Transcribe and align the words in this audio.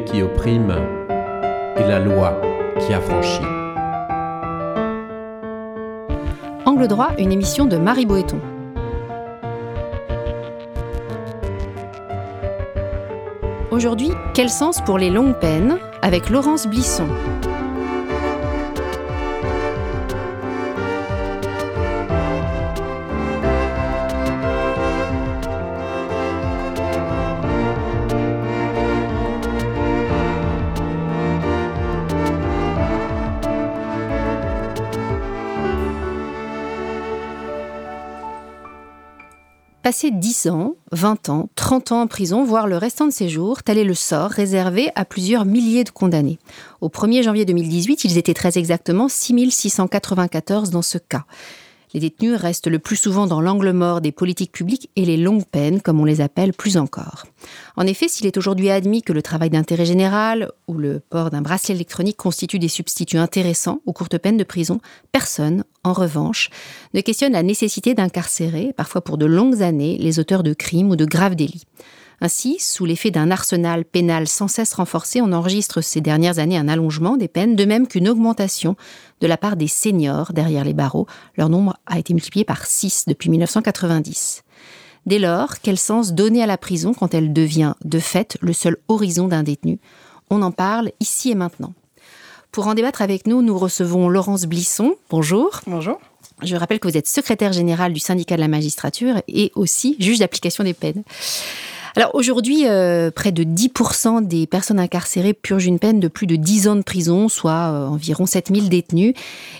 qui 0.00 0.22
opprime 0.22 0.74
et 1.76 1.82
la 1.86 1.98
loi 1.98 2.40
qui 2.80 2.94
affranchit. 2.94 3.42
Angle 6.64 6.88
droit, 6.88 7.10
une 7.18 7.32
émission 7.32 7.66
de 7.66 7.76
Marie 7.76 8.06
Boéton. 8.06 8.40
Aujourd'hui, 13.70 14.10
quel 14.34 14.48
sens 14.48 14.80
pour 14.80 14.98
les 14.98 15.10
longues 15.10 15.38
peines 15.38 15.78
avec 16.00 16.30
Laurence 16.30 16.66
Blisson? 16.66 17.08
Passer 39.82 40.12
10 40.12 40.46
ans, 40.46 40.76
20 40.92 41.28
ans, 41.28 41.48
30 41.56 41.90
ans 41.90 42.02
en 42.02 42.06
prison, 42.06 42.44
voire 42.44 42.68
le 42.68 42.76
restant 42.76 43.06
de 43.06 43.10
ses 43.10 43.28
jours, 43.28 43.64
tel 43.64 43.78
est 43.78 43.84
le 43.84 43.94
sort 43.94 44.30
réservé 44.30 44.90
à 44.94 45.04
plusieurs 45.04 45.44
milliers 45.44 45.82
de 45.82 45.90
condamnés. 45.90 46.38
Au 46.80 46.88
1er 46.88 47.24
janvier 47.24 47.44
2018, 47.44 48.04
ils 48.04 48.16
étaient 48.16 48.32
très 48.32 48.58
exactement 48.58 49.08
6694 49.08 50.70
dans 50.70 50.82
ce 50.82 50.98
cas. 50.98 51.24
Les 51.94 52.00
détenus 52.00 52.36
restent 52.36 52.68
le 52.68 52.78
plus 52.78 52.96
souvent 52.96 53.26
dans 53.26 53.40
l'angle 53.40 53.72
mort 53.72 54.00
des 54.00 54.12
politiques 54.12 54.52
publiques 54.52 54.90
et 54.96 55.04
les 55.04 55.16
longues 55.16 55.44
peines, 55.44 55.80
comme 55.82 56.00
on 56.00 56.04
les 56.04 56.20
appelle 56.20 56.52
plus 56.52 56.76
encore. 56.76 57.24
En 57.76 57.86
effet, 57.86 58.08
s'il 58.08 58.26
est 58.26 58.36
aujourd'hui 58.36 58.70
admis 58.70 59.02
que 59.02 59.12
le 59.12 59.22
travail 59.22 59.50
d'intérêt 59.50 59.84
général 59.84 60.50
ou 60.68 60.74
le 60.74 61.00
port 61.00 61.30
d'un 61.30 61.42
bracelet 61.42 61.74
électronique 61.74 62.16
constituent 62.16 62.58
des 62.58 62.68
substituts 62.68 63.18
intéressants 63.18 63.80
aux 63.86 63.92
courtes 63.92 64.18
peines 64.18 64.36
de 64.36 64.44
prison, 64.44 64.80
personne, 65.12 65.64
en 65.84 65.92
revanche, 65.92 66.50
ne 66.94 67.00
questionne 67.00 67.32
la 67.32 67.42
nécessité 67.42 67.94
d'incarcérer, 67.94 68.72
parfois 68.76 69.02
pour 69.02 69.18
de 69.18 69.26
longues 69.26 69.62
années, 69.62 69.98
les 69.98 70.18
auteurs 70.18 70.42
de 70.42 70.54
crimes 70.54 70.90
ou 70.90 70.96
de 70.96 71.04
graves 71.04 71.34
délits. 71.34 71.66
Ainsi, 72.24 72.60
sous 72.60 72.84
l'effet 72.84 73.10
d'un 73.10 73.32
arsenal 73.32 73.84
pénal 73.84 74.28
sans 74.28 74.46
cesse 74.46 74.74
renforcé, 74.74 75.20
on 75.20 75.32
enregistre 75.32 75.80
ces 75.80 76.00
dernières 76.00 76.38
années 76.38 76.56
un 76.56 76.68
allongement 76.68 77.16
des 77.16 77.26
peines, 77.26 77.56
de 77.56 77.64
même 77.64 77.88
qu'une 77.88 78.08
augmentation 78.08 78.76
de 79.20 79.26
la 79.26 79.36
part 79.36 79.56
des 79.56 79.66
seniors 79.66 80.32
derrière 80.32 80.62
les 80.62 80.72
barreaux. 80.72 81.08
Leur 81.36 81.48
nombre 81.48 81.76
a 81.84 81.98
été 81.98 82.14
multiplié 82.14 82.44
par 82.44 82.64
6 82.64 83.06
depuis 83.08 83.28
1990. 83.28 84.44
Dès 85.04 85.18
lors, 85.18 85.58
quel 85.64 85.76
sens 85.76 86.12
donner 86.12 86.44
à 86.44 86.46
la 86.46 86.58
prison 86.58 86.94
quand 86.94 87.12
elle 87.12 87.32
devient, 87.32 87.74
de 87.84 87.98
fait, 87.98 88.38
le 88.40 88.52
seul 88.52 88.76
horizon 88.86 89.26
d'un 89.26 89.42
détenu? 89.42 89.80
On 90.30 90.42
en 90.42 90.52
parle 90.52 90.92
ici 91.00 91.32
et 91.32 91.34
maintenant. 91.34 91.74
Pour 92.52 92.68
en 92.68 92.74
débattre 92.74 93.02
avec 93.02 93.26
nous, 93.26 93.42
nous 93.42 93.58
recevons 93.58 94.08
Laurence 94.08 94.44
Blisson. 94.44 94.94
Bonjour. 95.10 95.58
Bonjour. 95.66 95.98
Je 96.40 96.54
rappelle 96.54 96.78
que 96.78 96.86
vous 96.86 96.96
êtes 96.96 97.08
secrétaire 97.08 97.52
général 97.52 97.92
du 97.92 97.98
syndicat 97.98 98.36
de 98.36 98.42
la 98.42 98.48
magistrature 98.48 99.16
et 99.26 99.50
aussi 99.56 99.96
juge 99.98 100.20
d'application 100.20 100.62
des 100.62 100.74
peines. 100.74 101.02
Alors 101.94 102.14
aujourd'hui, 102.14 102.66
euh, 102.66 103.10
près 103.10 103.32
de 103.32 103.44
10% 103.44 104.26
des 104.26 104.46
personnes 104.46 104.80
incarcérées 104.80 105.34
purgent 105.34 105.66
une 105.66 105.78
peine 105.78 106.00
de 106.00 106.08
plus 106.08 106.26
de 106.26 106.36
10 106.36 106.68
ans 106.68 106.76
de 106.76 106.82
prison, 106.82 107.28
soit 107.28 107.70
euh, 107.70 107.86
environ 107.86 108.24
7000 108.24 108.70
détenus. 108.70 109.14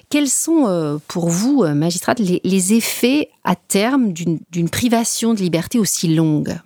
Quels 0.09 0.29
sont 0.29 0.67
euh, 0.67 0.97
pour 1.09 1.29
vous, 1.29 1.65
magistrate, 1.75 2.21
les, 2.21 2.73
effets 2.73 3.29
à 3.45 3.55
terme 3.55 4.13
d'une 4.13 4.69
privation 4.71 5.35
de 5.35 5.41
liberté 5.41 5.79
aussi 5.79 6.15
longue? 6.15 6.57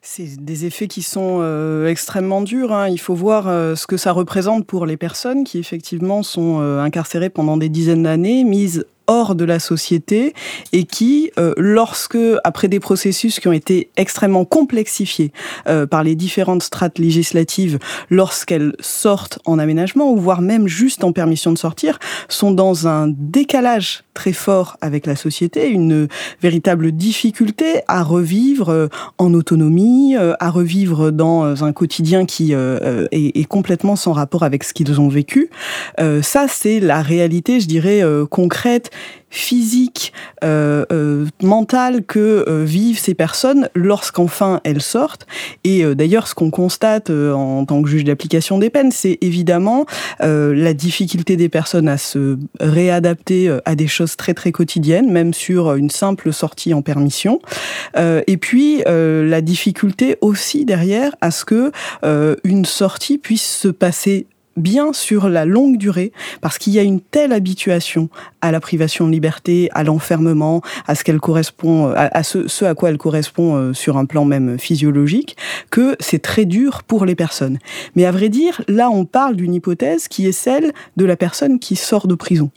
C'est 0.00 0.44
des 0.44 0.64
effets 0.64 0.88
qui 0.88 1.02
sont 1.02 1.42
extrêmement 1.86 2.42
durs. 2.42 2.72
Hein. 2.72 2.88
Il 2.88 2.98
faut 2.98 3.14
voir 3.14 3.44
ce 3.76 3.86
que 3.86 3.96
ça 3.96 4.12
représente 4.12 4.66
pour 4.66 4.84
les 4.84 4.96
personnes 4.96 5.44
qui 5.44 5.58
effectivement 5.58 6.22
sont 6.22 6.60
incarcérées 6.60 7.30
pendant 7.30 7.56
des 7.56 7.68
dizaines 7.68 8.02
d'années, 8.02 8.42
mises 8.42 8.84
hors 9.12 9.34
de 9.34 9.44
la 9.44 9.58
société 9.58 10.32
et 10.72 10.84
qui, 10.84 11.30
euh, 11.38 11.52
lorsque, 11.58 12.18
après 12.44 12.68
des 12.68 12.80
processus 12.80 13.40
qui 13.40 13.48
ont 13.48 13.52
été 13.52 13.90
extrêmement 13.98 14.46
complexifiés 14.46 15.32
euh, 15.68 15.86
par 15.86 16.02
les 16.02 16.14
différentes 16.14 16.62
strates 16.62 16.98
législatives, 16.98 17.78
lorsqu'elles 18.08 18.74
sortent 18.80 19.38
en 19.44 19.58
aménagement 19.58 20.10
ou 20.10 20.16
voire 20.16 20.40
même 20.40 20.66
juste 20.66 21.04
en 21.04 21.12
permission 21.12 21.52
de 21.52 21.58
sortir, 21.58 21.98
sont 22.28 22.52
dans 22.52 22.88
un 22.88 23.06
décalage 23.08 24.04
très 24.14 24.32
fort 24.32 24.78
avec 24.80 25.04
la 25.06 25.14
société, 25.14 25.68
une 25.68 26.08
véritable 26.40 26.92
difficulté 26.92 27.80
à 27.88 28.02
revivre 28.02 28.70
euh, 28.70 28.88
en 29.18 29.34
autonomie, 29.34 30.16
à 30.16 30.50
revivre 30.50 31.12
dans 31.12 31.64
un 31.64 31.72
quotidien 31.72 32.24
qui 32.24 32.52
est, 32.52 33.08
est, 33.12 33.44
complètement 33.44 33.96
sans 33.96 34.12
rapport 34.12 34.42
avec 34.42 34.64
ce 34.64 34.72
qu'ils 34.72 35.00
ont 35.00 35.08
vécu. 35.08 35.50
ça, 35.98 36.46
c'est 36.48 36.80
la 36.80 37.02
réalité, 37.02 37.60
je 37.60 37.66
dirais, 37.66 38.02
concrète 38.30 38.90
physique, 39.32 40.12
euh, 40.44 40.84
euh, 40.92 41.24
mentale 41.42 42.04
que 42.04 42.44
euh, 42.46 42.64
vivent 42.64 42.98
ces 42.98 43.14
personnes 43.14 43.70
lorsqu'enfin 43.74 44.60
elles 44.62 44.82
sortent. 44.82 45.26
Et 45.64 45.82
d'ailleurs, 45.94 46.28
ce 46.28 46.34
qu'on 46.34 46.50
constate 46.50 47.08
en 47.08 47.64
tant 47.64 47.82
que 47.82 47.88
juge 47.88 48.04
d'application 48.04 48.58
des 48.58 48.68
peines, 48.68 48.92
c'est 48.92 49.16
évidemment 49.22 49.86
la 50.20 50.74
difficulté 50.74 51.36
des 51.36 51.48
personnes 51.48 51.88
à 51.88 51.96
se 51.96 52.36
réadapter 52.60 53.56
à 53.64 53.74
des 53.74 53.86
choses 53.86 54.16
très 54.16 54.34
très 54.34 54.52
quotidiennes, 54.52 55.10
même 55.10 55.32
sur 55.32 55.74
une 55.74 55.88
simple 55.88 56.32
sortie 56.32 56.74
en 56.74 56.82
permission. 56.82 57.40
et 57.96 58.36
puis 58.36 58.82
la 58.86 59.40
difficulté 59.40 60.16
aussi 60.20 60.66
derrière 60.66 61.14
à 61.20 61.30
ce 61.30 61.44
que 61.44 61.72
une 62.44 62.64
sortie 62.66 63.18
puisse 63.18 63.56
se 63.56 63.68
passer 63.68 64.26
bien 64.56 64.92
sur 64.92 65.28
la 65.28 65.44
longue 65.44 65.76
durée, 65.76 66.12
parce 66.40 66.58
qu'il 66.58 66.72
y 66.72 66.78
a 66.78 66.82
une 66.82 67.00
telle 67.00 67.32
habituation 67.32 68.08
à 68.40 68.52
la 68.52 68.60
privation 68.60 69.06
de 69.06 69.12
liberté, 69.12 69.68
à 69.72 69.84
l'enfermement, 69.84 70.62
à 70.86 70.94
ce 70.94 71.04
qu'elle 71.04 71.20
correspond, 71.20 71.92
à, 71.94 72.22
ce, 72.22 72.64
à 72.64 72.74
quoi 72.74 72.90
elle 72.90 72.98
correspond 72.98 73.56
euh, 73.56 73.72
sur 73.72 73.96
un 73.96 74.04
plan 74.04 74.24
même 74.24 74.58
physiologique, 74.58 75.36
que 75.70 75.96
c'est 76.00 76.20
très 76.20 76.44
dur 76.44 76.82
pour 76.82 77.06
les 77.06 77.14
personnes. 77.14 77.58
Mais 77.94 78.04
à 78.04 78.10
vrai 78.10 78.28
dire, 78.28 78.62
là, 78.68 78.90
on 78.90 79.04
parle 79.04 79.36
d'une 79.36 79.54
hypothèse 79.54 80.08
qui 80.08 80.26
est 80.26 80.32
celle 80.32 80.72
de 80.96 81.04
la 81.04 81.16
personne 81.16 81.58
qui 81.58 81.76
sort 81.76 82.06
de 82.06 82.14
prison. 82.14 82.50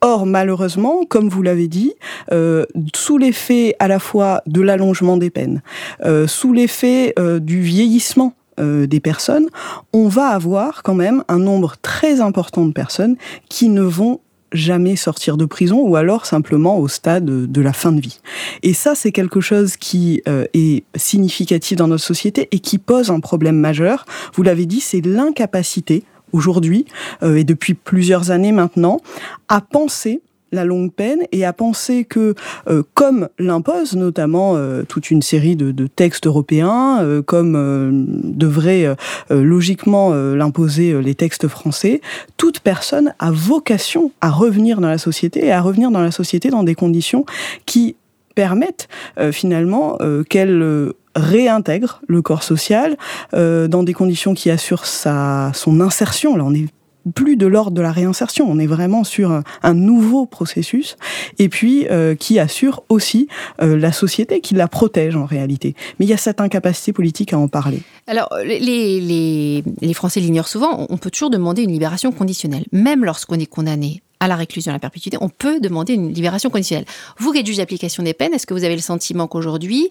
Or, 0.00 0.26
malheureusement, 0.26 1.04
comme 1.08 1.28
vous 1.28 1.42
l'avez 1.42 1.68
dit, 1.68 1.94
euh, 2.32 2.66
sous 2.94 3.18
l'effet 3.18 3.76
à 3.78 3.88
la 3.88 3.98
fois 3.98 4.42
de 4.46 4.60
l'allongement 4.60 5.16
des 5.16 5.30
peines, 5.30 5.62
euh, 6.04 6.26
sous 6.26 6.52
l'effet 6.52 7.14
du 7.40 7.60
vieillissement 7.60 8.34
euh, 8.58 8.86
des 8.86 9.00
personnes, 9.00 9.48
on 9.92 10.08
va 10.08 10.28
avoir 10.28 10.82
quand 10.82 10.94
même 10.94 11.24
un 11.28 11.38
nombre 11.38 11.74
très 11.80 12.20
important 12.20 12.64
de 12.66 12.72
personnes 12.72 13.16
qui 13.48 13.68
ne 13.68 13.82
vont 13.82 14.20
jamais 14.52 14.96
sortir 14.96 15.36
de 15.36 15.44
prison 15.44 15.80
ou 15.80 15.96
alors 15.96 16.26
simplement 16.26 16.78
au 16.78 16.88
stade 16.88 17.24
de 17.24 17.60
la 17.60 17.72
fin 17.72 17.92
de 17.92 18.00
vie. 18.00 18.20
Et 18.62 18.72
ça, 18.72 18.94
c'est 18.94 19.12
quelque 19.12 19.40
chose 19.40 19.76
qui 19.76 20.22
euh, 20.26 20.46
est 20.54 20.84
significatif 20.96 21.76
dans 21.76 21.88
notre 21.88 22.04
société 22.04 22.48
et 22.50 22.58
qui 22.58 22.78
pose 22.78 23.10
un 23.10 23.20
problème 23.20 23.56
majeur. 23.56 24.06
Vous 24.34 24.42
l'avez 24.42 24.66
dit, 24.66 24.80
c'est 24.80 25.04
l'incapacité 25.04 26.04
aujourd'hui 26.32 26.86
euh, 27.22 27.36
et 27.36 27.44
depuis 27.44 27.74
plusieurs 27.74 28.30
années 28.30 28.52
maintenant 28.52 29.00
à 29.48 29.60
penser 29.60 30.20
la 30.52 30.64
longue 30.64 30.92
peine 30.92 31.20
et 31.32 31.44
à 31.44 31.52
penser 31.52 32.04
que, 32.04 32.34
euh, 32.68 32.82
comme 32.94 33.28
l'impose 33.38 33.96
notamment 33.96 34.56
euh, 34.56 34.82
toute 34.82 35.10
une 35.10 35.22
série 35.22 35.56
de, 35.56 35.86
textes 35.86 36.26
européens, 36.26 37.00
euh, 37.02 37.22
comme 37.22 38.22
devraient 38.22 38.94
logiquement 39.30 40.12
l'imposer 40.12 41.00
les 41.02 41.14
textes 41.14 41.48
français, 41.48 42.00
toute 42.36 42.60
personne 42.60 43.14
a 43.18 43.30
vocation 43.30 44.12
à 44.20 44.30
revenir 44.30 44.80
dans 44.80 44.88
la 44.88 44.98
société 44.98 45.46
et 45.46 45.52
à 45.52 45.60
revenir 45.60 45.90
dans 45.90 46.00
la 46.00 46.10
société 46.10 46.50
dans 46.50 46.62
des 46.62 46.74
conditions 46.74 47.24
qui 47.66 47.96
permettent 48.34 48.88
finalement 49.32 49.98
qu'elle 50.28 50.92
réintègre 51.16 52.00
le 52.06 52.22
corps 52.22 52.42
social 52.42 52.96
dans 53.32 53.82
des 53.82 53.94
conditions 53.94 54.34
qui 54.34 54.50
assurent 54.50 54.86
sa, 54.86 55.50
son 55.54 55.80
insertion. 55.80 56.36
Là, 56.36 56.44
on 56.44 56.54
est 56.54 56.66
plus 57.12 57.36
de 57.36 57.46
l'ordre 57.46 57.72
de 57.72 57.82
la 57.82 57.92
réinsertion. 57.92 58.46
On 58.48 58.58
est 58.58 58.66
vraiment 58.66 59.04
sur 59.04 59.42
un, 59.62 59.74
nouveau 59.74 60.26
processus 60.26 60.96
et 61.38 61.48
puis 61.48 61.86
euh, 61.90 62.14
qui 62.14 62.38
assure 62.38 62.82
aussi 62.88 63.28
euh, 63.62 63.76
la 63.76 63.92
société, 63.92 64.40
qui 64.40 64.54
la 64.54 64.68
protège 64.68 65.16
en 65.16 65.24
réalité. 65.24 65.74
Mais 65.98 66.06
il 66.06 66.08
y 66.08 66.14
a 66.14 66.16
cette 66.16 66.40
incapacité 66.40 66.92
politique 66.92 67.32
à 67.32 67.38
en 67.38 67.48
parler. 67.48 67.80
Alors, 68.06 68.28
les, 68.44 68.58
les, 68.60 69.64
les 69.80 69.94
Français 69.94 70.20
l'ignorent 70.20 70.48
souvent, 70.48 70.86
on 70.88 70.96
peut 70.96 71.10
toujours 71.10 71.30
demander 71.30 71.62
une 71.62 71.72
libération 71.72 72.12
conditionnelle, 72.12 72.64
même 72.72 73.04
lorsqu'on 73.04 73.38
est 73.38 73.46
condamné 73.46 74.02
à 74.20 74.28
la 74.28 74.36
réclusion 74.36 74.70
à 74.70 74.74
la 74.74 74.78
perpétuité, 74.78 75.16
on 75.20 75.28
peut 75.28 75.60
demander 75.60 75.94
une 75.94 76.12
libération 76.12 76.50
conditionnelle. 76.50 76.86
Vous 77.18 77.32
qui 77.32 77.38
êtes 77.38 77.46
juge 77.46 77.58
d'application 77.58 78.02
des 78.02 78.14
peines, 78.14 78.34
est-ce 78.34 78.46
que 78.46 78.54
vous 78.54 78.64
avez 78.64 78.76
le 78.76 78.82
sentiment 78.82 79.26
qu'aujourd'hui, 79.26 79.88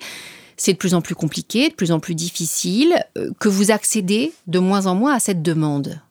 c'est 0.58 0.74
de 0.74 0.78
plus 0.78 0.94
en 0.94 1.02
plus 1.02 1.16
compliqué, 1.16 1.70
de 1.70 1.76
plus 1.76 1.92
en 1.92 2.00
plus 2.00 2.16
difficile, 2.16 2.96
euh, 3.18 3.32
que 3.40 3.48
vous 3.48 3.72
accédez 3.72 4.34
de 4.48 4.60
moins 4.60 4.88
en 4.88 4.96
moins 4.96 5.14
à 5.14 5.20
cette 5.20 5.42
demande? 5.42 6.02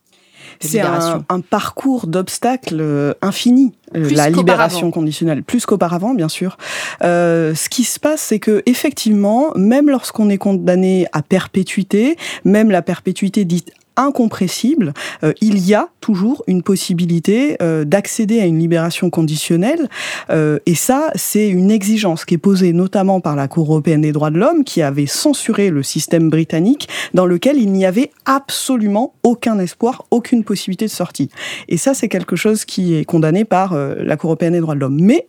C'est 0.61 0.81
un, 0.81 1.25
un, 1.29 1.41
parcours 1.41 2.07
d'obstacles 2.07 3.15
infini, 3.23 3.73
la 3.93 4.31
libération 4.31 4.91
conditionnelle, 4.91 5.43
plus 5.43 5.67
qu'auparavant, 5.67 6.15
bien 6.15 6.29
sûr. 6.29 6.57
Euh, 7.03 7.55
ce 7.55 7.69
qui 7.69 7.85
se 7.85 7.99
passe, 7.99 8.21
c'est 8.21 8.39
que 8.39 8.63
effectivement, 8.67 9.53
même 9.55 9.91
lorsqu'on 9.91 10.29
est 10.31 10.39
condamné 10.39 11.07
à 11.13 11.23
perpétuité, 11.23 12.17
même 12.45 12.71
la 12.71 12.83
perpétuité 12.83 13.45
dite 13.45 13.73
incompressible, 13.97 14.93
euh, 15.25 15.33
il 15.41 15.59
y 15.59 15.75
a 15.75 15.89
toujours 16.01 16.45
une 16.47 16.63
possibilité 16.63 17.57
euh, 17.63 17.85
d'accéder 17.85 18.41
à 18.41 18.47
une 18.47 18.59
libération 18.59 19.11
conditionnelle. 19.11 19.89
Euh, 20.31 20.59
et 20.67 20.75
ça, 20.75 21.11
c'est 21.15 21.49
une 21.49 21.71
exigence 21.71 22.25
qui 22.25 22.35
est 22.35 22.39
posée 22.39 22.73
notamment 22.73 23.21
par 23.21 23.37
la 23.37 23.49
Cour 23.49 23.71
européenne 23.71 24.03
des 24.03 24.13
droits 24.13 24.31
de 24.31 24.39
l'homme, 24.39 24.65
qui 24.65 24.83
avait 24.83 25.07
censuré 25.07 25.71
le 25.71 25.83
système 25.83 26.31
britannique, 26.31 26.89
dans 27.15 27.27
lequel 27.27 27.57
il 27.59 27.73
n'y 27.73 27.87
avait 27.87 28.11
absolument 28.25 29.15
aucun 29.23 29.59
espoir, 29.59 30.05
aucune 30.11 30.45
possibilité 30.45 30.87
de 30.87 30.91
sortie. 30.91 31.31
Et 31.69 31.77
ça, 31.77 31.95
c'est 31.95 32.09
quelque 32.09 32.37
chose 32.37 32.65
qui 32.65 32.95
est 32.95 33.05
condamné 33.05 33.45
par 33.45 33.75
la 33.77 34.17
Cour 34.17 34.31
européenne 34.31 34.53
des 34.53 34.61
droits 34.61 34.75
de 34.75 34.81
l'homme. 34.81 35.01
Mais 35.01 35.27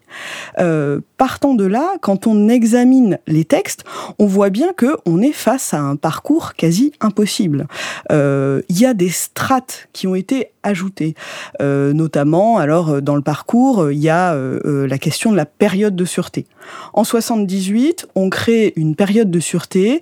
partant 1.18 1.54
de 1.56 1.66
là, 1.66 1.94
quand 2.02 2.28
on 2.28 2.48
examine 2.50 3.20
les 3.28 3.46
textes, 3.46 3.84
on 4.20 4.26
voit 4.26 4.50
bien 4.50 4.74
que 4.76 4.98
on 5.06 5.22
est 5.22 5.32
face 5.32 5.74
à 5.74 5.80
un 5.80 5.96
parcours 5.96 6.54
quasi 6.54 6.94
impossible. 7.00 7.68
Euh, 8.12 8.57
il 8.70 8.80
y 8.80 8.86
a 8.86 8.94
des 8.94 9.10
strates 9.10 9.90
qui 9.94 10.08
ont 10.08 10.16
été 10.16 10.52
ajoutées, 10.64 11.16
euh, 11.62 11.94
notamment 11.94 12.58
alors 12.58 12.90
euh, 12.90 13.02
dans 13.02 13.16
le 13.16 13.22
parcours, 13.22 13.92
il 13.92 14.00
y 14.00 14.10
a 14.10 14.36
la 14.38 14.98
question 14.98 15.32
de 15.32 15.38
la 15.38 15.46
période 15.46 15.96
de 15.96 16.06
sûreté. 16.06 16.46
En 16.94 17.04
78, 17.04 18.08
on 18.16 18.30
crée 18.30 18.74
une 18.76 18.96
période 18.96 19.32
de 19.32 19.40
sûreté 19.40 20.02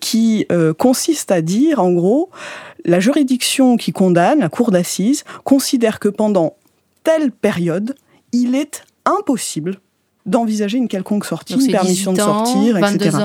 qui 0.00 0.46
consiste 0.78 1.30
à 1.30 1.40
dire, 1.40 1.80
en 1.80 1.92
gros, 1.92 2.30
la 2.84 3.00
juridiction 3.00 3.76
qui 3.76 3.92
condamne, 3.92 4.40
la 4.40 4.48
cour 4.48 4.70
d'assises, 4.70 5.24
considère 5.44 5.98
que 5.98 6.08
pendant 6.08 6.56
telle 7.04 7.30
période, 7.30 7.94
il 8.32 8.54
est 8.54 8.82
impossible 9.04 9.80
d'envisager 10.28 10.78
une 10.78 10.88
quelconque 10.88 11.24
sortie, 11.24 11.54
une 11.54 11.72
permission 11.72 12.12
de 12.12 12.18
sortir, 12.18 12.76
etc. 12.76 13.16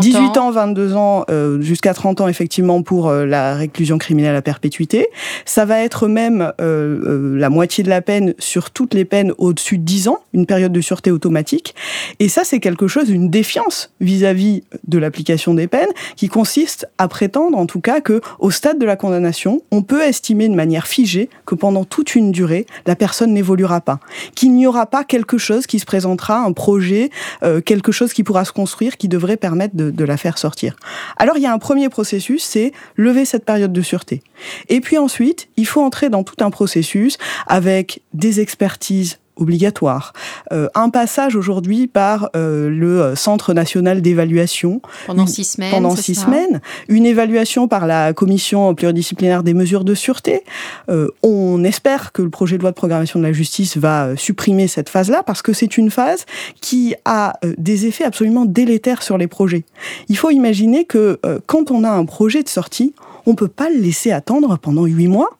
18 0.00 0.38
ans, 0.38 0.50
22 0.50 0.94
ans, 0.94 1.24
euh, 1.30 1.60
jusqu'à 1.60 1.94
30 1.94 2.22
ans 2.22 2.28
effectivement 2.28 2.82
pour 2.82 3.08
euh, 3.08 3.26
la 3.26 3.54
réclusion 3.54 3.98
criminelle 3.98 4.36
à 4.36 4.42
perpétuité. 4.42 5.08
Ça 5.44 5.64
va 5.64 5.80
être 5.80 6.08
même 6.08 6.52
euh, 6.60 7.38
la 7.38 7.50
moitié 7.50 7.84
de 7.84 7.88
la 7.88 8.00
peine 8.00 8.34
sur 8.38 8.70
toutes 8.70 8.94
les 8.94 9.04
peines 9.04 9.32
au-dessus 9.38 9.78
de 9.78 9.84
10 9.84 10.08
ans, 10.08 10.18
une 10.32 10.46
période 10.46 10.72
de 10.72 10.80
sûreté 10.80 11.10
automatique. 11.10 11.74
Et 12.20 12.28
ça, 12.28 12.42
c'est 12.44 12.60
quelque 12.60 12.86
chose, 12.86 13.10
une 13.10 13.28
défiance 13.28 13.90
vis-à-vis 14.00 14.62
de 14.86 14.98
l'application 14.98 15.54
des 15.54 15.66
peines, 15.66 15.90
qui 16.16 16.28
consiste 16.28 16.86
à 16.98 17.08
prétendre, 17.08 17.58
en 17.58 17.66
tout 17.66 17.80
cas, 17.80 18.00
que 18.00 18.20
au 18.38 18.50
stade 18.50 18.78
de 18.78 18.86
la 18.86 18.96
condamnation, 18.96 19.62
on 19.70 19.82
peut 19.82 20.02
estimer 20.02 20.48
de 20.48 20.54
manière 20.54 20.86
figée 20.86 21.28
que 21.46 21.54
pendant 21.54 21.84
toute 21.84 22.14
une 22.14 22.32
durée, 22.32 22.66
la 22.86 22.96
personne 22.96 23.32
n'évoluera 23.32 23.80
pas, 23.80 23.98
qu'il 24.34 24.52
n'y 24.54 24.66
aura 24.66 24.86
pas 24.86 25.04
quelque 25.04 25.38
chose 25.38 25.66
qui 25.66 25.78
se 25.78 25.84
présentera 25.84 26.42
projet, 26.52 27.10
euh, 27.42 27.60
quelque 27.60 27.92
chose 27.92 28.12
qui 28.12 28.22
pourra 28.22 28.44
se 28.44 28.52
construire, 28.52 28.96
qui 28.96 29.08
devrait 29.08 29.36
permettre 29.36 29.76
de, 29.76 29.90
de 29.90 30.04
la 30.04 30.16
faire 30.16 30.38
sortir. 30.38 30.76
Alors 31.16 31.36
il 31.36 31.42
y 31.42 31.46
a 31.46 31.52
un 31.52 31.58
premier 31.58 31.88
processus, 31.88 32.42
c'est 32.42 32.72
lever 32.96 33.24
cette 33.24 33.44
période 33.44 33.72
de 33.72 33.82
sûreté. 33.82 34.22
Et 34.68 34.80
puis 34.80 34.98
ensuite, 34.98 35.48
il 35.56 35.66
faut 35.66 35.82
entrer 35.82 36.08
dans 36.08 36.24
tout 36.24 36.42
un 36.44 36.50
processus 36.50 37.18
avec 37.46 38.02
des 38.12 38.40
expertises 38.40 39.18
obligatoire. 39.36 40.12
Euh, 40.52 40.68
un 40.74 40.90
passage 40.90 41.36
aujourd'hui 41.36 41.86
par 41.86 42.30
euh, 42.36 42.68
le 42.68 43.14
Centre 43.16 43.54
national 43.54 44.02
d'évaluation. 44.02 44.82
Pendant 45.06 45.26
six 45.26 45.44
semaines. 45.44 45.70
Pendant 45.70 45.96
six 45.96 46.14
semaines. 46.14 46.60
Une 46.88 47.06
évaluation 47.06 47.68
par 47.68 47.86
la 47.86 48.12
Commission 48.12 48.74
pluridisciplinaire 48.74 49.42
des 49.42 49.54
mesures 49.54 49.84
de 49.84 49.94
sûreté. 49.94 50.42
Euh, 50.88 51.08
on 51.22 51.64
espère 51.64 52.12
que 52.12 52.22
le 52.22 52.30
projet 52.30 52.56
de 52.56 52.62
loi 52.62 52.70
de 52.70 52.76
programmation 52.76 53.18
de 53.18 53.24
la 53.24 53.32
justice 53.32 53.76
va 53.76 54.16
supprimer 54.16 54.68
cette 54.68 54.88
phase-là 54.88 55.22
parce 55.22 55.42
que 55.42 55.52
c'est 55.52 55.76
une 55.76 55.90
phase 55.90 56.24
qui 56.60 56.94
a 57.04 57.34
des 57.58 57.86
effets 57.86 58.04
absolument 58.04 58.44
délétères 58.44 59.02
sur 59.02 59.18
les 59.18 59.26
projets. 59.26 59.64
Il 60.08 60.16
faut 60.16 60.30
imaginer 60.30 60.84
que 60.84 61.18
quand 61.46 61.70
on 61.70 61.84
a 61.84 61.90
un 61.90 62.04
projet 62.04 62.42
de 62.42 62.48
sortie, 62.48 62.94
on 63.26 63.34
peut 63.34 63.48
pas 63.48 63.70
le 63.70 63.78
laisser 63.78 64.12
attendre 64.12 64.58
pendant 64.58 64.84
huit 64.84 65.08
mois. 65.08 65.30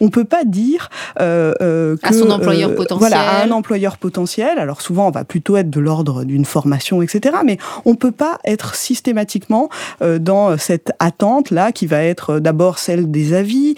On 0.00 0.08
peut 0.08 0.24
pas 0.24 0.44
dire 0.44 0.90
euh, 1.20 1.52
euh, 1.60 1.96
que, 1.96 2.08
à 2.08 2.12
son 2.12 2.30
employeur 2.30 2.70
euh, 2.70 2.74
potentiel. 2.74 3.08
Voilà, 3.10 3.30
à 3.30 3.44
un 3.44 3.50
employeur 3.50 3.96
potentiel. 3.98 4.58
Alors 4.58 4.80
souvent, 4.80 5.08
on 5.08 5.10
va 5.10 5.24
plutôt 5.24 5.56
être 5.56 5.70
de 5.70 5.80
l'ordre 5.80 6.24
d'une 6.24 6.44
formation, 6.44 7.02
etc. 7.02 7.36
Mais 7.44 7.58
on 7.84 7.94
peut 7.94 8.12
pas 8.12 8.38
être 8.44 8.74
systématiquement 8.74 9.68
dans 10.00 10.56
cette 10.58 10.92
attente 10.98 11.50
là 11.50 11.72
qui 11.72 11.86
va 11.86 12.02
être 12.02 12.38
d'abord 12.38 12.78
celle 12.78 13.10
des 13.10 13.34
avis, 13.34 13.74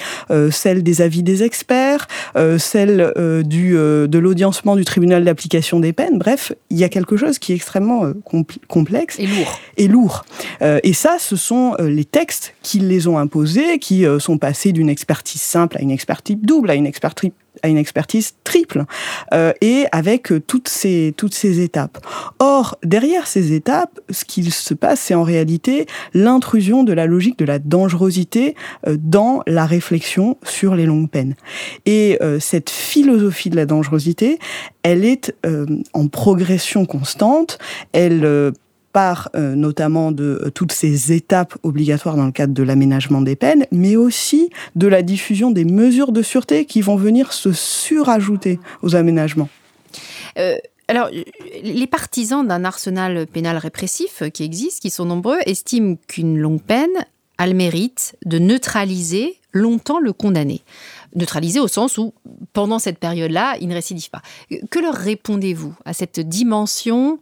celle 0.50 0.82
des 0.82 1.02
avis 1.02 1.22
des 1.22 1.42
experts, 1.42 2.06
celle 2.58 3.12
du 3.44 3.72
de 3.72 4.18
l'audiencement 4.18 4.76
du 4.76 4.84
tribunal 4.84 5.24
d'application 5.24 5.80
des 5.80 5.92
peines. 5.92 6.18
Bref, 6.18 6.52
il 6.70 6.78
y 6.78 6.84
a 6.84 6.88
quelque 6.88 7.16
chose 7.16 7.38
qui 7.38 7.52
est 7.52 7.56
extrêmement 7.56 8.12
complexe 8.68 9.18
et 9.18 9.26
lourd. 9.26 9.60
Et 9.76 9.88
lourd. 9.88 10.24
et 10.60 10.92
ça, 10.92 11.16
ce 11.18 11.36
sont 11.36 11.74
les 11.80 12.04
textes 12.04 12.54
qui 12.62 12.78
les 12.78 13.08
ont 13.08 13.18
imposés 13.18 13.51
qui 13.80 14.06
euh, 14.06 14.18
sont 14.18 14.38
passés 14.38 14.72
d'une 14.72 14.88
expertise 14.88 15.40
simple 15.40 15.76
à 15.78 15.82
une 15.82 15.90
expertise 15.90 16.36
double, 16.40 16.70
à 16.70 16.74
une 16.74 16.86
expertise 16.86 17.30
à 17.62 17.68
une 17.68 17.76
expertise 17.76 18.34
triple 18.44 18.86
euh, 19.34 19.52
et 19.60 19.84
avec 19.92 20.32
euh, 20.32 20.40
toutes 20.40 20.68
ces 20.68 21.12
toutes 21.18 21.34
ces 21.34 21.60
étapes. 21.60 21.98
Or 22.38 22.78
derrière 22.82 23.26
ces 23.26 23.52
étapes, 23.52 24.00
ce 24.08 24.24
qu'il 24.24 24.50
se 24.50 24.72
passe, 24.72 25.00
c'est 25.00 25.14
en 25.14 25.22
réalité 25.22 25.86
l'intrusion 26.14 26.82
de 26.82 26.94
la 26.94 27.06
logique 27.06 27.38
de 27.38 27.44
la 27.44 27.58
dangerosité 27.58 28.56
dans 28.86 29.42
la 29.46 29.66
réflexion 29.66 30.38
sur 30.42 30.74
les 30.74 30.86
longues 30.86 31.10
peines. 31.10 31.34
Et 31.84 32.18
cette 32.40 32.70
philosophie 32.70 33.50
de 33.50 33.56
la 33.56 33.66
dangerosité, 33.66 34.38
elle 34.82 35.04
est 35.04 35.34
en 35.92 36.08
progression 36.08 36.86
constante. 36.86 37.58
Elle 37.92 38.52
part 38.92 39.30
euh, 39.34 39.54
notamment 39.54 40.12
de 40.12 40.40
euh, 40.44 40.50
toutes 40.50 40.72
ces 40.72 41.12
étapes 41.12 41.56
obligatoires 41.62 42.16
dans 42.16 42.26
le 42.26 42.32
cadre 42.32 42.54
de 42.54 42.62
l'aménagement 42.62 43.20
des 43.22 43.36
peines, 43.36 43.66
mais 43.72 43.96
aussi 43.96 44.50
de 44.76 44.86
la 44.86 45.02
diffusion 45.02 45.50
des 45.50 45.64
mesures 45.64 46.12
de 46.12 46.22
sûreté 46.22 46.66
qui 46.66 46.80
vont 46.80 46.96
venir 46.96 47.32
se 47.32 47.52
surajouter 47.52 48.60
aux 48.82 48.94
aménagements. 48.94 49.48
Euh, 50.38 50.56
alors, 50.88 51.08
les 51.62 51.86
partisans 51.86 52.46
d'un 52.46 52.64
arsenal 52.64 53.26
pénal 53.26 53.56
répressif 53.56 54.22
qui 54.34 54.42
existe, 54.42 54.80
qui 54.80 54.90
sont 54.90 55.06
nombreux, 55.06 55.38
estiment 55.46 55.96
qu'une 56.06 56.38
longue 56.38 56.60
peine 56.60 56.90
a 57.38 57.46
le 57.46 57.54
mérite 57.54 58.16
de 58.26 58.38
neutraliser 58.38 59.36
longtemps 59.52 60.00
le 60.00 60.12
condamné. 60.12 60.62
Neutraliser 61.14 61.60
au 61.60 61.68
sens 61.68 61.98
où, 61.98 62.14
pendant 62.52 62.78
cette 62.78 62.98
période-là, 62.98 63.56
il 63.60 63.68
ne 63.68 63.74
récidive 63.74 64.10
pas. 64.10 64.22
Que 64.70 64.78
leur 64.78 64.94
répondez-vous 64.94 65.74
à 65.84 65.92
cette 65.92 66.20
dimension 66.20 67.18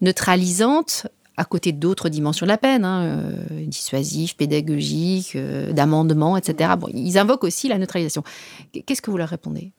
neutralisante 0.00 1.06
à 1.36 1.44
côté 1.44 1.72
d'autres 1.72 2.08
dimensions 2.08 2.46
de 2.46 2.48
la 2.48 2.58
peine, 2.58 2.84
hein, 2.84 3.04
euh, 3.04 3.66
dissuasif, 3.66 4.36
pédagogique, 4.36 5.34
euh, 5.34 5.72
d'amendement, 5.72 6.36
etc. 6.36 6.70
Bon, 6.78 6.88
ils 6.92 7.18
invoquent 7.18 7.44
aussi 7.44 7.68
la 7.68 7.78
neutralisation. 7.78 8.22
Qu'est-ce 8.86 9.02
que 9.02 9.10
vous 9.10 9.18
leur 9.18 9.28
répondez? 9.28 9.72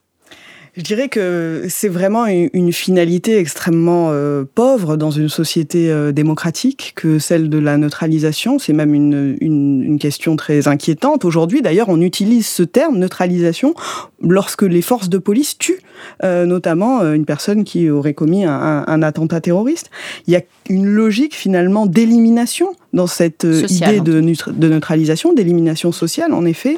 Je 0.77 0.81
dirais 0.81 1.07
que 1.07 1.65
c'est 1.69 1.87
vraiment 1.87 2.25
une 2.27 2.73
finalité 2.73 3.37
extrêmement 3.37 4.09
euh, 4.11 4.43
pauvre 4.43 4.97
dans 4.97 5.11
une 5.11 5.29
société 5.29 5.89
euh, 5.89 6.11
démocratique 6.11 6.93
que 6.95 7.17
celle 7.17 7.49
de 7.49 7.57
la 7.57 7.77
neutralisation. 7.77 8.59
C'est 8.59 8.73
même 8.73 8.93
une, 8.93 9.37
une, 9.39 9.83
une, 9.83 9.99
question 9.99 10.35
très 10.35 10.67
inquiétante. 10.67 11.23
Aujourd'hui, 11.23 11.61
d'ailleurs, 11.61 11.87
on 11.87 12.01
utilise 12.01 12.47
ce 12.47 12.63
terme 12.63 12.97
neutralisation 12.97 13.73
lorsque 14.21 14.63
les 14.63 14.81
forces 14.81 15.07
de 15.07 15.17
police 15.17 15.57
tuent 15.57 15.81
euh, 16.23 16.45
notamment 16.45 17.01
une 17.13 17.25
personne 17.25 17.63
qui 17.63 17.89
aurait 17.89 18.13
commis 18.13 18.43
un, 18.43 18.83
un, 18.85 19.01
attentat 19.01 19.41
terroriste. 19.41 19.89
Il 20.27 20.33
y 20.33 20.35
a 20.35 20.41
une 20.69 20.87
logique 20.87 21.35
finalement 21.35 21.85
d'élimination 21.85 22.75
dans 22.95 23.07
cette 23.07 23.43
idée 23.43 23.99
de, 23.99 24.21
de, 24.21 24.69
neutralisation, 24.69 25.33
d'élimination 25.33 25.91
sociale, 25.91 26.33
en 26.33 26.45
effet. 26.45 26.77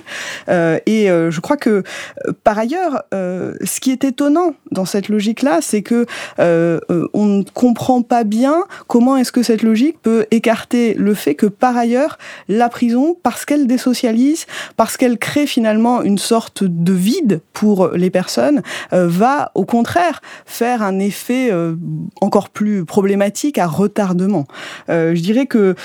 Euh, 0.49 0.79
et 0.87 1.09
euh, 1.09 1.29
je 1.29 1.39
crois 1.39 1.57
que, 1.57 1.83
par 2.43 2.57
ailleurs, 2.57 3.03
euh, 3.13 3.53
ce 3.63 3.79
qui 3.79 3.86
est 3.91 4.03
étonnant 4.03 4.53
dans 4.71 4.85
cette 4.85 5.09
logique-là, 5.09 5.59
c'est 5.61 5.81
que 5.81 6.05
euh, 6.39 6.79
euh, 6.89 7.07
on 7.13 7.25
ne 7.25 7.43
comprend 7.43 8.01
pas 8.01 8.23
bien 8.23 8.63
comment 8.87 9.17
est-ce 9.17 9.31
que 9.31 9.43
cette 9.43 9.63
logique 9.63 10.01
peut 10.01 10.25
écarter 10.31 10.93
le 10.93 11.13
fait 11.13 11.35
que 11.35 11.45
par 11.45 11.77
ailleurs 11.77 12.17
la 12.47 12.69
prison, 12.69 13.17
parce 13.23 13.45
qu'elle 13.45 13.67
désocialise, 13.67 14.45
parce 14.75 14.97
qu'elle 14.97 15.17
crée 15.17 15.47
finalement 15.47 16.01
une 16.01 16.17
sorte 16.17 16.63
de 16.63 16.93
vide 16.93 17.41
pour 17.53 17.89
les 17.89 18.09
personnes, 18.09 18.61
euh, 18.93 19.07
va 19.07 19.51
au 19.55 19.65
contraire 19.65 20.21
faire 20.45 20.83
un 20.83 20.99
effet 20.99 21.49
euh, 21.51 21.75
encore 22.21 22.49
plus 22.49 22.85
problématique 22.85 23.57
à 23.57 23.67
retardement. 23.67 24.45
Euh, 24.89 25.15
je 25.15 25.21
dirais 25.21 25.45
que 25.45 25.75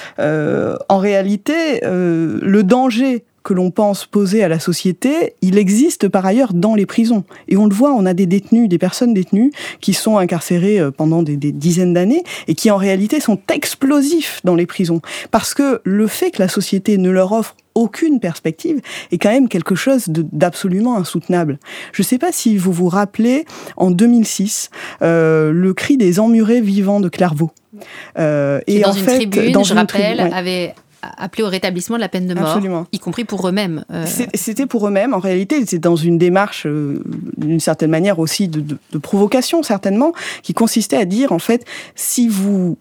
en 0.89 0.99
réalité, 0.99 1.81
le 1.83 2.63
danger 2.63 3.25
que 3.43 3.55
l'on 3.55 3.71
pense 3.71 4.07
poser 4.07 4.43
à 4.43 4.49
la 4.49 4.59
société, 4.59 5.35
il 5.43 5.59
existe 5.59 6.09
par 6.09 6.25
ailleurs 6.27 6.53
dans 6.53 6.75
les 6.75 6.87
prisons. 6.87 7.25
Et 7.49 7.57
on 7.57 7.67
le 7.67 7.75
voit, 7.75 7.93
on 7.93 8.07
a 8.07 8.15
des 8.15 8.27
détenus, 8.27 8.69
des 8.69 8.79
personnes 8.79 9.15
détenues 9.15 9.53
qui 9.81 9.95
sont 9.95 10.19
incarcérées 10.19 10.81
euh, 10.81 10.91
pendant 10.91 11.23
des, 11.23 11.37
des 11.37 11.53
dizaines 11.53 11.95
d'années 11.95 12.25
et 12.49 12.55
qui 12.55 12.71
en 12.71 12.77
réalité 12.77 13.21
sont 13.21 13.39
explosifs 13.53 14.41
dans 14.45 14.55
les 14.55 14.67
prisons. 14.67 15.01
Parce 15.31 15.55
que 15.55 15.81
le 15.85 16.07
fait 16.07 16.31
que 16.33 16.43
la 16.43 16.49
société 16.49 16.99
ne 16.99 17.11
leur 17.11 17.33
offre 17.33 17.57
aucune 17.75 18.21
perspective 18.21 18.81
est 19.11 19.19
quand 19.19 19.31
même 19.31 19.49
quelque 19.49 19.75
chose 19.75 20.05
d'absolument 20.09 20.97
insoutenable. 20.97 21.59
Je 21.93 22.03
ne 22.03 22.05
sais 22.05 22.19
pas 22.19 22.33
si 22.33 22.57
vous 22.57 22.73
vous 22.73 22.89
rappelez, 22.89 23.45
en 23.77 23.91
2006, 23.91 24.71
euh, 25.03 25.53
le 25.53 25.75
cri 25.75 25.97
des 25.97 26.21
emmurés 26.21 26.61
vivants 26.61 27.01
de 27.01 27.09
Clairvaux. 27.09 27.51
Euh, 28.19 28.61
et 28.67 28.81
dans 28.81 28.91
en 28.91 28.93
une 28.93 29.05
fait, 29.05 29.17
tribune, 29.17 29.53
dans 29.53 29.65
je 29.65 29.75
rappelle, 29.75 30.21
avait 30.21 30.75
appelé 31.03 31.43
au 31.43 31.49
rétablissement 31.49 31.97
de 31.97 32.01
la 32.01 32.09
peine 32.09 32.27
de 32.27 32.35
mort, 32.35 32.51
Absolument. 32.51 32.87
y 32.93 32.99
compris 32.99 33.25
pour 33.25 33.47
eux-mêmes. 33.49 33.85
Euh. 33.91 34.07
C'était 34.35 34.67
pour 34.67 34.87
eux-mêmes. 34.87 35.15
En 35.15 35.19
réalité, 35.19 35.61
c'était 35.61 35.79
dans 35.79 35.97
une 35.97 36.19
démarche, 36.19 36.67
euh, 36.67 37.03
d'une 37.37 37.61
certaine 37.61 37.91
manière 37.91 38.19
aussi 38.19 38.49
de, 38.49 38.61
de, 38.61 38.79
de, 38.93 38.99
provocation, 38.99 39.63
certainement, 39.63 40.13
qui 40.43 40.55
consistait 40.55 40.97
à 40.97 41.05
dire, 41.05 41.33
en 41.33 41.39
fait, 41.39 41.65
si 41.95 42.29
vous 42.29 42.79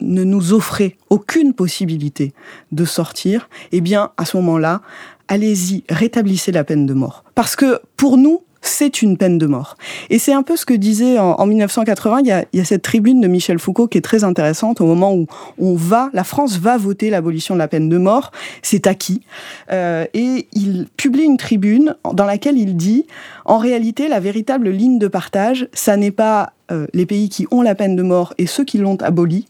ne 0.00 0.24
nous 0.24 0.52
offrez 0.52 0.96
aucune 1.10 1.54
possibilité 1.54 2.32
de 2.72 2.84
sortir, 2.84 3.48
eh 3.70 3.80
bien, 3.80 4.10
à 4.16 4.24
ce 4.24 4.36
moment-là, 4.38 4.82
allez-y, 5.28 5.84
rétablissez 5.88 6.52
la 6.52 6.64
peine 6.64 6.86
de 6.86 6.94
mort. 6.94 7.24
Parce 7.34 7.56
que 7.56 7.80
pour 7.96 8.16
nous, 8.16 8.42
c'est 8.62 9.02
une 9.02 9.16
peine 9.16 9.38
de 9.38 9.46
mort. 9.46 9.76
Et 10.08 10.18
c'est 10.18 10.32
un 10.32 10.42
peu 10.42 10.56
ce 10.56 10.64
que 10.64 10.74
disait 10.74 11.18
en, 11.18 11.44
1980, 11.44 12.20
il 12.20 12.26
y, 12.26 12.32
a, 12.32 12.44
il 12.52 12.58
y, 12.58 12.62
a, 12.62 12.64
cette 12.64 12.82
tribune 12.82 13.20
de 13.20 13.28
Michel 13.28 13.58
Foucault 13.58 13.88
qui 13.88 13.98
est 13.98 14.02
très 14.02 14.24
intéressante 14.24 14.80
au 14.80 14.86
moment 14.86 15.14
où 15.14 15.26
on 15.58 15.74
va, 15.74 16.10
la 16.12 16.24
France 16.24 16.58
va 16.58 16.76
voter 16.76 17.10
l'abolition 17.10 17.54
de 17.54 17.58
la 17.58 17.68
peine 17.68 17.88
de 17.88 17.98
mort, 17.98 18.30
c'est 18.62 18.86
acquis. 18.86 19.22
Euh, 19.70 20.06
et 20.14 20.48
il 20.52 20.86
publie 20.96 21.24
une 21.24 21.36
tribune 21.36 21.96
dans 22.12 22.24
laquelle 22.24 22.56
il 22.56 22.76
dit, 22.76 23.06
en 23.44 23.58
réalité, 23.58 24.08
la 24.08 24.20
véritable 24.20 24.70
ligne 24.70 24.98
de 24.98 25.08
partage, 25.08 25.68
ça 25.72 25.96
n'est 25.96 26.10
pas 26.10 26.52
euh, 26.72 26.86
les 26.94 27.06
pays 27.06 27.28
qui 27.28 27.46
ont 27.50 27.62
la 27.62 27.74
peine 27.74 27.96
de 27.96 28.02
mort 28.02 28.34
et 28.38 28.46
ceux 28.46 28.64
qui 28.64 28.78
l'ont 28.78 28.96
abolie, 28.96 29.46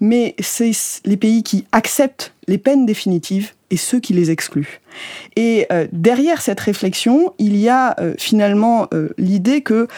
mais 0.00 0.34
c'est 0.38 0.72
les 1.04 1.16
pays 1.16 1.42
qui 1.42 1.64
acceptent 1.72 2.34
les 2.46 2.58
peines 2.58 2.86
définitives 2.86 3.52
et 3.70 3.76
ceux 3.76 4.00
qui 4.00 4.12
les 4.12 4.30
excluent. 4.30 4.80
Et 5.36 5.66
euh, 5.72 5.86
derrière 5.92 6.40
cette 6.40 6.60
réflexion, 6.60 7.32
il 7.38 7.56
y 7.56 7.68
a 7.68 7.94
euh, 8.00 8.14
finalement 8.18 8.88
l'idée 9.18 9.62
que 9.62 9.88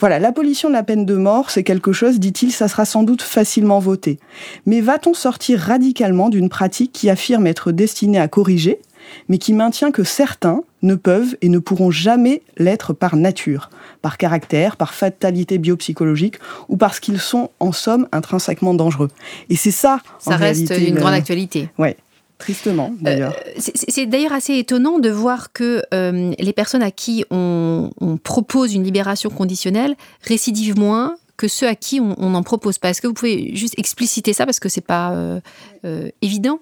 voilà, 0.00 0.18
l'abolition 0.18 0.68
de 0.68 0.74
la 0.74 0.82
peine 0.82 1.06
de 1.06 1.14
mort, 1.14 1.50
c'est 1.50 1.64
quelque 1.64 1.92
chose, 1.92 2.18
dit-il, 2.18 2.52
ça 2.52 2.68
sera 2.68 2.84
sans 2.84 3.02
doute 3.02 3.22
facilement 3.22 3.78
voté. 3.78 4.18
Mais 4.66 4.80
va-t-on 4.80 5.14
sortir 5.14 5.60
radicalement 5.60 6.28
d'une 6.28 6.48
pratique 6.48 6.92
qui 6.92 7.10
affirme 7.10 7.46
être 7.46 7.72
destinée 7.72 8.20
à 8.20 8.28
corriger, 8.28 8.80
mais 9.28 9.38
qui 9.38 9.52
maintient 9.52 9.90
que 9.90 10.04
certains 10.04 10.62
ne 10.82 10.94
peuvent 10.94 11.36
et 11.40 11.48
ne 11.48 11.58
pourront 11.58 11.90
jamais 11.90 12.42
l'être 12.58 12.92
par 12.92 13.16
nature, 13.16 13.70
par 14.02 14.18
caractère, 14.18 14.76
par 14.76 14.94
fatalité 14.94 15.58
biopsychologique 15.58 16.36
ou 16.68 16.76
parce 16.76 17.00
qu'ils 17.00 17.20
sont 17.20 17.50
en 17.60 17.72
somme 17.72 18.08
intrinsèquement 18.12 18.74
dangereux. 18.74 19.10
Et 19.48 19.56
c'est 19.56 19.70
ça. 19.70 20.00
Ça 20.18 20.36
reste 20.36 20.70
une 20.70 20.96
grande 20.96 21.14
actualité. 21.14 21.68
Ouais. 21.78 21.96
Tristement, 22.38 22.90
euh, 22.90 23.02
d'ailleurs. 23.02 23.36
c'est 23.56 24.06
d'ailleurs 24.06 24.32
assez 24.32 24.58
étonnant 24.58 24.98
de 24.98 25.10
voir 25.10 25.52
que 25.52 25.80
euh, 25.94 26.32
les 26.36 26.52
personnes 26.52 26.82
à 26.82 26.90
qui 26.90 27.24
on, 27.30 27.90
propose 28.24 28.74
une 28.74 28.82
libération 28.82 29.30
conditionnelle 29.30 29.94
récidivent 30.22 30.76
moins 30.76 31.14
que 31.36 31.46
ceux 31.46 31.68
à 31.68 31.76
qui 31.76 32.00
on 32.00 32.30
n'en 32.30 32.42
propose 32.42 32.78
pas. 32.78 32.90
Est-ce 32.90 33.00
que 33.00 33.06
vous 33.06 33.14
pouvez 33.14 33.54
juste 33.54 33.78
expliciter 33.78 34.32
ça 34.32 34.44
parce 34.44 34.58
que 34.58 34.68
c'est 34.68 34.80
pas 34.80 35.12
euh, 35.12 36.10
évident? 36.20 36.58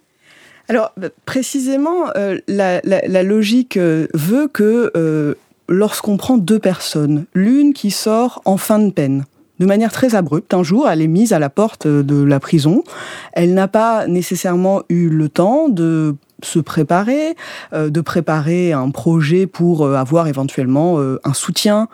Alors, 0.71 0.93
bah, 0.97 1.09
précisément, 1.27 2.11
euh, 2.17 2.39
la, 2.47 3.23
logique 3.25 3.77
euh, 3.77 4.07
veut 4.15 4.47
que 4.47 4.93
euh, 4.97 5.35
lorsqu'on 5.69 6.17
prend 6.17 6.39
deux 6.39 6.61
personnes, 6.61 7.25
l'une 7.35 7.73
qui 7.75 7.91
sort 7.91 8.41
en 8.45 8.57
fin 8.57 8.79
de 8.79 8.93
peine, 8.93 9.25
de 9.59 9.67
manière 9.67 9.91
très 9.91 10.15
abrupte. 10.15 10.55
Un 10.55 10.63
jour, 10.63 10.89
elle 10.89 11.03
est 11.03 11.09
mise 11.09 11.33
à 11.33 11.41
la 11.41 11.51
porte 11.51 11.89
de 11.89 12.23
la 12.23 12.39
prison. 12.39 12.85
Elle 13.33 13.53
n'a 13.53 13.67
pas 13.67 14.07
nécessairement 14.07 14.83
eu 14.89 15.09
le 15.09 15.29
temps 15.29 15.69
de 15.69 16.15
se 16.45 16.59
préparer, 16.59 17.37
euh, 17.73 17.91
de 17.91 18.01
préparer 18.01 18.73
un 18.73 18.91
projet 18.91 19.47
pour 19.47 19.85
euh, 19.85 19.95
avoir 19.95 20.29
éventuellement 20.29 20.99
euh, 20.99 21.21
un 21.25 21.35
soutien 21.35 21.89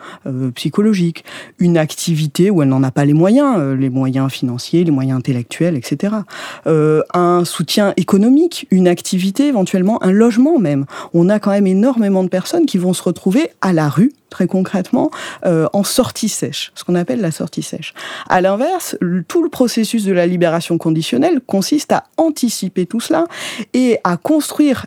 psychologique, 0.55 1.23
une 1.59 1.77
activité 1.77 2.49
où 2.51 2.61
elle 2.61 2.69
n'en 2.69 2.83
a 2.83 2.91
pas 2.91 3.05
les 3.05 3.13
moyens, 3.13 3.59
les 3.77 3.89
moyens 3.89 4.31
financiers, 4.31 4.83
les 4.83 4.91
moyens 4.91 5.17
intellectuels, 5.17 5.75
etc. 5.75 6.15
un 6.65 7.45
soutien 7.45 7.93
économique, 7.97 8.67
une 8.71 8.87
activité, 8.87 9.47
éventuellement 9.47 10.01
un 10.03 10.11
logement 10.11 10.59
même. 10.59 10.85
On 11.13 11.29
a 11.29 11.39
quand 11.39 11.51
même 11.51 11.67
énormément 11.67 12.23
de 12.23 12.29
personnes 12.29 12.65
qui 12.65 12.77
vont 12.77 12.93
se 12.93 13.03
retrouver 13.03 13.49
à 13.61 13.73
la 13.73 13.89
rue 13.89 14.13
très 14.29 14.47
concrètement, 14.47 15.09
en 15.45 15.83
sortie 15.83 16.27
sèche, 16.27 16.73
ce 16.75 16.83
qu'on 16.83 16.95
appelle 16.95 17.21
la 17.21 17.31
sortie 17.31 17.63
sèche. 17.63 17.93
À 18.27 18.41
l'inverse, 18.41 18.97
tout 19.29 19.41
le 19.41 19.49
processus 19.49 20.03
de 20.03 20.11
la 20.11 20.27
libération 20.27 20.77
conditionnelle 20.77 21.39
consiste 21.45 21.93
à 21.93 22.03
anticiper 22.17 22.85
tout 22.85 22.99
cela 22.99 23.25
et 23.73 23.99
à 24.03 24.17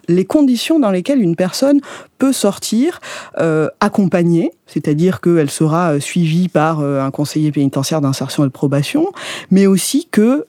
les 0.08 0.24
conditions 0.24 0.78
dans 0.78 0.90
lesquelles 0.90 1.20
une 1.20 1.36
personne 1.36 1.80
peut 2.18 2.32
sortir 2.32 3.00
euh, 3.38 3.68
accompagnée, 3.80 4.52
c'est-à-dire 4.66 5.20
qu'elle 5.20 5.50
sera 5.50 5.92
euh, 5.92 6.00
suivie 6.00 6.48
par 6.48 6.80
euh, 6.80 7.00
un 7.00 7.10
conseiller 7.10 7.52
pénitentiaire 7.52 8.00
d'insertion 8.00 8.44
et 8.44 8.46
de 8.46 8.52
probation, 8.52 9.12
mais 9.50 9.66
aussi 9.66 10.08
que 10.10 10.46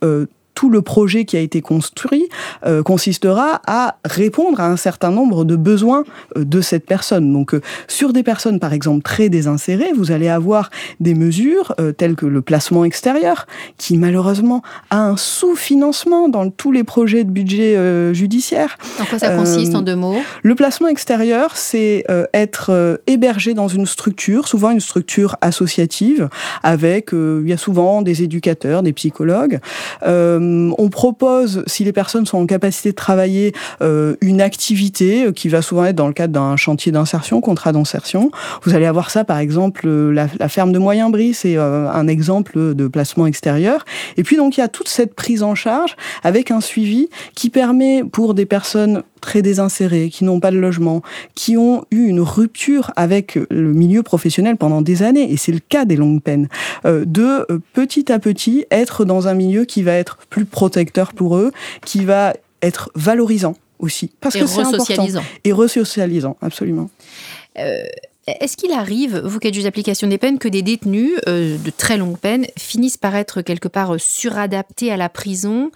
tout 0.61 0.69
le 0.69 0.83
projet 0.83 1.25
qui 1.25 1.37
a 1.37 1.39
été 1.39 1.59
construit 1.59 2.29
euh, 2.67 2.83
consistera 2.83 3.61
à 3.65 3.95
répondre 4.05 4.59
à 4.59 4.67
un 4.67 4.77
certain 4.77 5.09
nombre 5.09 5.43
de 5.43 5.55
besoins 5.55 6.03
euh, 6.37 6.45
de 6.45 6.61
cette 6.61 6.85
personne. 6.85 7.33
Donc, 7.33 7.55
euh, 7.55 7.61
sur 7.87 8.13
des 8.13 8.21
personnes, 8.21 8.59
par 8.59 8.71
exemple, 8.71 9.01
très 9.01 9.29
désinsérées, 9.29 9.91
vous 9.97 10.11
allez 10.11 10.29
avoir 10.29 10.69
des 10.99 11.15
mesures 11.15 11.73
telles 11.97 12.15
que 12.15 12.27
le 12.27 12.43
placement 12.43 12.85
extérieur, 12.85 13.47
qui 13.79 13.97
malheureusement 13.97 14.61
a 14.91 14.99
un 14.99 15.17
sous-financement 15.17 16.29
dans 16.29 16.51
tous 16.51 16.71
les 16.71 16.83
projets 16.83 17.23
de 17.23 17.31
budget 17.31 18.13
judiciaire. 18.13 18.77
En 18.99 19.05
quoi 19.05 19.17
ça 19.17 19.35
consiste 19.35 19.73
en 19.73 19.81
deux 19.81 19.95
mots? 19.95 20.17
Le 20.43 20.53
placement 20.53 20.89
extérieur, 20.89 21.57
c'est 21.57 22.05
être 22.33 23.01
hébergé 23.07 23.55
dans 23.55 23.67
une 23.67 23.87
structure, 23.87 24.47
souvent 24.47 24.69
une 24.69 24.79
structure 24.79 25.37
associative, 25.41 26.29
avec, 26.61 27.09
il 27.13 27.47
y 27.47 27.53
a 27.53 27.57
souvent 27.57 28.03
des 28.03 28.21
éducateurs, 28.21 28.83
des 28.83 28.93
psychologues. 28.93 29.59
Euh, 30.03 30.39
on 30.77 30.89
propose, 30.89 31.63
si 31.67 31.83
les 31.83 31.93
personnes 31.93 32.25
sont 32.25 32.37
en 32.37 32.45
capacité 32.45 32.91
de 32.91 32.95
travailler, 32.95 33.53
euh, 33.81 34.15
une 34.21 34.41
activité 34.41 35.25
euh, 35.25 35.31
qui 35.31 35.49
va 35.49 35.61
souvent 35.61 35.85
être 35.85 35.95
dans 35.95 36.07
le 36.07 36.13
cadre 36.13 36.33
d'un 36.33 36.55
chantier 36.55 36.91
d'insertion, 36.91 37.41
contrat 37.41 37.71
d'insertion. 37.71 38.31
Vous 38.63 38.75
allez 38.75 38.85
avoir 38.85 39.09
ça, 39.09 39.23
par 39.23 39.39
exemple, 39.39 39.87
la, 39.87 40.27
ferme 40.49 40.71
de 40.71 40.79
Moyen-Brie, 40.79 41.33
c'est 41.33 41.57
un 41.57 42.07
exemple 42.07 42.75
de 42.75 42.87
placement 42.87 43.25
extérieur. 43.25 43.85
Et 44.17 44.23
puis 44.23 44.35
donc 44.35 44.57
il 44.57 44.59
y 44.59 44.63
a 44.63 44.67
toute 44.67 44.89
cette 44.89 45.13
prise 45.15 45.43
en 45.43 45.55
charge 45.55 45.95
avec 46.23 46.51
un 46.51 46.61
suivi 46.61 47.09
qui 47.35 47.49
permet 47.49 48.03
pour 48.03 48.33
des 48.33 48.45
personnes 48.45 49.03
très 49.21 49.41
désinsérés, 49.41 50.09
qui 50.09 50.25
n'ont 50.25 50.39
pas 50.39 50.51
de 50.51 50.57
logement, 50.57 51.01
qui 51.35 51.55
ont 51.55 51.85
eu 51.91 52.07
une 52.07 52.19
rupture 52.19 52.91
avec 52.95 53.39
le 53.49 53.73
milieu 53.73 54.03
professionnel 54.03 54.57
pendant 54.57 54.81
des 54.81 55.03
années, 55.03 55.31
et 55.31 55.37
c'est 55.37 55.51
le 55.51 55.59
cas 55.59 55.85
des 55.85 55.95
longues 55.95 56.21
peines, 56.21 56.49
euh, 56.85 57.05
de 57.05 57.45
euh, 57.49 57.59
petit 57.73 58.11
à 58.11 58.19
petit 58.19 58.65
être 58.71 59.05
dans 59.05 59.27
un 59.27 59.33
milieu 59.33 59.65
qui 59.65 59.83
va 59.83 59.93
être 59.93 60.17
plus 60.29 60.45
protecteur 60.45 61.13
pour 61.13 61.37
eux, 61.37 61.51
qui 61.85 62.03
va 62.03 62.33
être 62.61 62.91
valorisant 62.95 63.55
aussi, 63.79 64.11
parce 64.19 64.35
que 64.35 64.45
c'est 64.45 64.61
important. 64.61 65.21
Et 65.43 65.51
resocialisant, 65.51 66.37
absolument. 66.41 66.89
Euh, 67.59 67.83
est-ce 68.27 68.55
qu'il 68.57 68.71
arrive, 68.71 69.17
vous 69.25 69.39
qui 69.39 69.47
êtes 69.47 69.53
juge 69.53 69.63
d'application 69.63 70.07
des 70.07 70.17
peines, 70.17 70.37
que 70.37 70.47
des 70.47 70.61
détenus 70.61 71.13
de 71.25 71.69
très 71.75 71.97
longues 71.97 72.19
peines 72.19 72.45
finissent 72.57 72.97
par 72.97 73.15
être 73.15 73.41
quelque 73.41 73.67
part 73.67 73.95
suradaptés 73.97 74.91
à 74.91 74.97
la 74.97 75.09
prison 75.09 75.71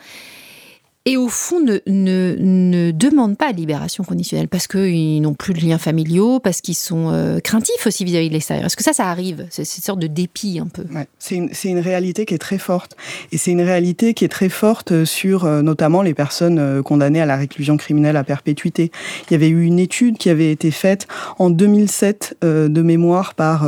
et 1.08 1.18
au 1.18 1.28
fond 1.28 1.60
ne, 1.60 1.78
ne, 1.86 2.36
ne 2.40 2.90
demandent 2.90 3.38
pas 3.38 3.52
libération 3.52 4.04
conditionnelle 4.04 4.48
parce 4.48 4.66
qu'ils 4.66 5.22
n'ont 5.22 5.36
plus 5.36 5.54
de 5.54 5.60
liens 5.60 5.78
familiaux, 5.78 6.40
parce 6.40 6.62
qu'ils 6.62 6.76
sont 6.76 7.12
euh, 7.12 7.40
craintifs 7.40 7.86
aussi 7.86 8.04
vis-à-vis 8.04 8.30
de 8.30 8.34
l'extérieur. 8.34 8.66
Est-ce 8.66 8.76
que 8.76 8.84
ça, 8.84 8.92
ça 8.92 9.06
arrive 9.06 9.46
C'est 9.52 9.66
cette 9.66 9.86
sorte 9.86 10.00
de 10.00 10.08
dépit 10.08 10.60
un 10.60 10.66
peu? 10.66 10.84
Ouais, 10.96 11.08
c'est 11.20 11.36
une, 11.36 11.52
une, 11.64 11.80
réalité 11.80 12.26
qui 12.26 12.34
est 12.34 12.40
très 12.40 12.58
forte. 12.58 12.98
Et 13.32 13.38
c'est 13.38 13.52
une 13.52 13.62
réalité 13.62 14.16
qui 14.16 14.26
est 14.26 14.30
très 14.30 14.50
forte 14.50 15.06
sur 15.06 15.46
euh, 15.46 15.62
notamment 15.62 16.02
les 16.02 16.16
personnes 16.16 16.58
euh, 16.58 16.82
condamnées 16.82 17.22
à 17.22 17.28
la 17.28 17.38
réclusion 17.38 17.78
criminelle 17.78 18.18
à 18.18 18.24
perpétuité. 18.24 18.92
Il 19.30 19.34
y 19.34 19.36
avait 19.36 19.50
eu 19.50 19.64
une 19.64 19.78
étude 19.78 20.18
qui 20.18 20.32
avait 20.32 20.52
été 20.52 20.72
faite 20.72 21.08
en 21.38 21.52
2007 21.52 22.38
de 22.42 22.82
mémoire 22.82 23.36
par 23.36 23.68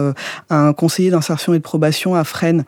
un 0.49 0.73
conseiller 0.73 1.09
d'insertion 1.11 1.53
et 1.53 1.57
de 1.57 1.63
probation 1.63 2.15
à 2.15 2.23
Fresnes 2.23 2.65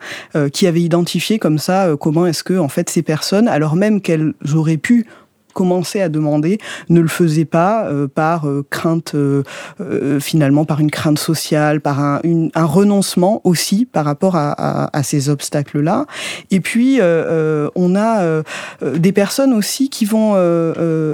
qui 0.52 0.66
avait 0.66 0.80
identifié 0.80 1.38
comme 1.38 1.58
ça 1.58 1.96
comment 1.98 2.26
est-ce 2.26 2.44
que 2.44 2.58
en 2.58 2.68
fait 2.68 2.90
ces 2.90 3.02
personnes, 3.02 3.48
alors 3.48 3.76
même 3.76 4.00
qu'elles 4.00 4.34
auraient 4.60 4.76
pu 4.78 5.06
commençaient 5.52 6.02
à 6.02 6.08
demander 6.08 6.58
ne 6.88 7.00
le 7.00 7.08
faisaient 7.08 7.44
pas 7.44 7.86
euh, 7.86 8.08
par 8.08 8.46
euh, 8.46 8.64
crainte, 8.68 9.14
euh, 9.14 9.42
finalement, 10.20 10.64
par 10.64 10.80
une 10.80 10.90
crainte 10.90 11.18
sociale, 11.18 11.80
par 11.80 12.00
un, 12.00 12.20
renoncement 12.56 13.40
aussi 13.44 13.86
par 13.86 14.04
rapport 14.04 14.36
à, 14.36 14.52
à, 14.52 14.96
à 14.96 15.02
ces 15.02 15.28
obstacles-là. 15.28 16.06
Et 16.50 16.60
puis, 16.60 17.00
on 17.00 17.96
a 17.96 18.42
des 18.82 19.12
personnes 19.12 19.52
aussi 19.52 19.88
qui 19.88 20.04
vont 20.04 20.36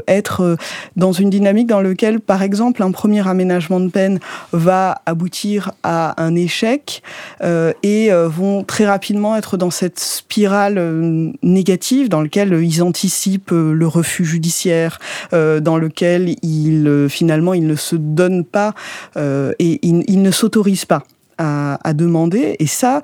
être 0.06 0.56
dans 0.96 1.12
une 1.12 1.30
dynamique 1.30 1.66
dans 1.66 1.80
laquelle, 1.80 2.20
par 2.20 2.42
exemple, 2.42 2.82
un 2.82 2.90
premier 2.90 3.26
aménagement 3.26 3.80
de 3.80 3.88
peine 3.88 4.18
va 4.52 5.00
aboutir 5.06 5.72
à 5.82 6.20
un 6.22 6.34
échec 6.34 7.02
et 7.42 8.10
vont 8.10 8.64
très 8.64 8.86
rapidement 8.86 9.36
être 9.36 9.56
dans 9.56 9.70
cette 9.70 10.00
spirale 10.00 11.32
négative 11.42 12.08
dans 12.08 12.22
laquelle 12.22 12.52
ils 12.62 12.82
anticipent 12.82 13.52
le 13.52 13.86
refus 13.86 14.24
judiciaire 14.26 14.98
euh, 15.32 15.60
dans 15.60 15.78
lequel 15.78 16.36
il 16.42 16.86
euh, 16.86 17.08
finalement 17.08 17.54
il 17.54 17.66
ne 17.66 17.76
se 17.76 17.96
donne 17.96 18.44
pas 18.44 18.74
euh, 19.16 19.52
et 19.58 19.78
il, 19.86 20.22
ne 20.22 20.30
s'autorise 20.30 20.84
pas 20.84 21.04
à, 21.38 21.78
à, 21.88 21.94
demander. 21.94 22.56
Et 22.58 22.66
ça, 22.66 23.02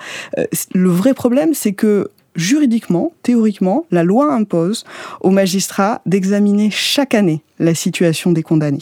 le 0.75 0.91
vrai 0.91 1.15
problème, 1.15 1.55
c'est 1.55 1.73
que 1.73 2.11
juridiquement, 2.35 3.13
théoriquement, 3.23 3.87
la 3.91 4.05
loi 4.05 4.33
impose 4.33 4.85
aux 5.21 5.31
magistrats 5.31 6.01
d'examiner 6.07 6.71
chaque 6.71 7.15
année 7.15 7.43
la 7.59 7.75
situation 7.75 8.33
des 8.33 8.43
condamnés. 8.43 8.79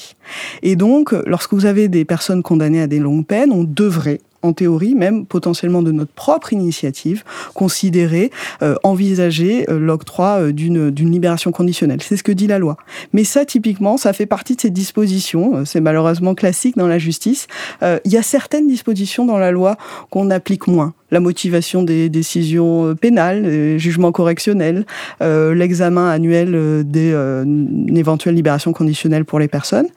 Et 0.62 0.76
donc, 0.76 1.12
lorsque 1.26 1.52
vous 1.52 1.66
avez 1.66 1.88
des 1.88 2.04
personnes 2.04 2.42
condamnées 2.42 2.82
à 2.82 2.86
des 2.86 2.98
longues 2.98 3.26
peines, 3.26 3.52
on 3.52 3.64
devrait 3.64 4.20
en 4.42 4.52
théorie, 4.52 4.94
même 4.94 5.26
potentiellement 5.26 5.82
de 5.82 5.92
notre 5.92 6.12
propre 6.12 6.52
initiative, 6.52 7.24
considérer, 7.54 8.30
euh, 8.62 8.74
envisager 8.82 9.68
euh, 9.68 9.78
l'octroi 9.78 10.40
euh, 10.40 10.52
d'une 10.52 10.90
d'une 10.90 11.10
libération 11.10 11.52
conditionnelle. 11.52 12.02
C'est 12.02 12.16
ce 12.16 12.22
que 12.22 12.32
dit 12.32 12.46
la 12.46 12.58
loi. 12.58 12.76
Mais 13.12 13.24
ça, 13.24 13.44
typiquement, 13.44 13.96
ça 13.96 14.12
fait 14.12 14.26
partie 14.26 14.56
de 14.56 14.60
ces 14.60 14.70
dispositions. 14.70 15.64
C'est 15.64 15.80
malheureusement 15.80 16.34
classique 16.34 16.76
dans 16.76 16.86
la 16.86 16.98
justice. 16.98 17.46
Il 17.82 18.12
y 18.12 18.16
a 18.16 18.22
certaines 18.22 18.66
dispositions 18.66 19.24
dans 19.24 19.38
la 19.38 19.50
loi 19.50 19.76
qu'on 20.10 20.30
applique 20.30 20.66
moins 20.66 20.94
la 21.10 21.20
motivation 21.20 21.82
des 21.82 22.08
décisions 22.08 22.94
pénales, 22.94 23.42
des 23.42 23.78
jugements 23.78 24.12
correctionnels, 24.12 24.86
l'examen 25.20 26.08
annuel 26.08 26.84
d'une 26.84 27.96
éventuelle 27.96 28.34
libération 28.34 28.72
conditionnelle 28.72 29.24
pour 29.24 29.38
les 29.38 29.48
personnes. 29.48 29.88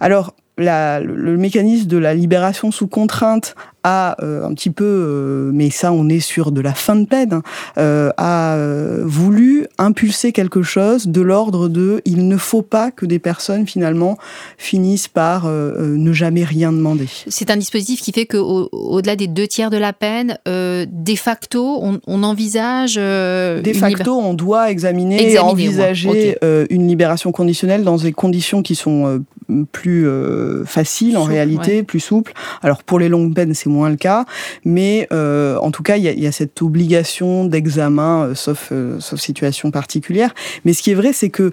Alors, 0.00 0.34
la, 0.58 1.00
le 1.00 1.36
mécanisme 1.36 1.86
de 1.86 1.98
la 1.98 2.14
libération 2.14 2.70
sous 2.70 2.86
contrainte 2.86 3.54
euh, 4.20 4.44
un 4.44 4.52
petit 4.54 4.70
peu, 4.70 4.84
euh, 4.84 5.50
mais 5.52 5.70
ça 5.70 5.92
on 5.92 6.08
est 6.08 6.20
sur 6.20 6.50
de 6.50 6.60
la 6.60 6.74
fin 6.74 6.96
de 6.96 7.06
peine, 7.06 7.40
euh, 7.78 8.10
a 8.16 8.56
voulu 9.02 9.66
impulser 9.78 10.32
quelque 10.32 10.62
chose 10.62 11.08
de 11.08 11.20
l'ordre 11.20 11.68
de 11.68 12.00
il 12.04 12.26
ne 12.28 12.36
faut 12.36 12.62
pas 12.62 12.90
que 12.90 13.06
des 13.06 13.18
personnes 13.18 13.66
finalement 13.66 14.18
finissent 14.58 15.08
par 15.08 15.46
ne 15.46 16.12
jamais 16.12 16.44
rien 16.44 16.72
demander. 16.72 17.06
C'est 17.28 17.50
un 17.50 17.56
dispositif 17.56 18.00
qui 18.00 18.12
fait 18.12 18.26
qu'au-delà 18.26 18.68
au, 18.72 19.00
delà 19.00 19.16
des 19.16 19.28
deux 19.28 19.46
tiers 19.46 19.70
de 19.70 19.76
la 19.76 19.92
peine, 19.92 20.38
de 20.46 21.14
facto 21.16 21.78
on, 21.82 22.00
on 22.06 22.22
envisage... 22.22 22.96
de 22.96 23.72
facto 23.74 24.14
on 24.18 24.34
doit 24.34 24.70
examiner, 24.70 25.32
et 25.32 25.38
envisager 25.38 26.36
une 26.70 26.88
libération 26.88 27.32
conditionnelle 27.32 27.84
dans 27.84 27.98
des 27.98 28.12
conditions 28.12 28.62
qui 28.62 28.74
sont 28.74 29.22
plus 29.72 30.06
faciles 30.64 31.16
en 31.16 31.24
réalité, 31.24 31.82
plus 31.82 32.00
souples. 32.00 32.32
Alors 32.62 32.82
pour 32.82 32.98
les 32.98 33.08
longues 33.08 33.34
peines 33.34 33.54
c'est 33.54 33.68
moins 33.68 33.90
le 33.90 33.96
cas. 33.96 34.24
Mais 34.64 35.08
euh, 35.12 35.56
en 35.58 35.70
tout 35.70 35.82
cas, 35.82 35.96
il 35.96 36.04
y 36.04 36.08
a, 36.08 36.12
y 36.12 36.26
a, 36.26 36.32
cette 36.32 36.60
obligation 36.62 37.44
d'examen, 37.44 38.24
euh, 38.24 38.34
sauf, 38.34 38.68
euh, 38.72 39.00
sauf 39.00 39.20
situation 39.20 39.70
particulière. 39.70 40.34
Mais 40.64 40.72
ce 40.72 40.82
qui 40.82 40.90
est 40.90 40.94
vrai, 40.94 41.12
c'est 41.12 41.30
que 41.30 41.50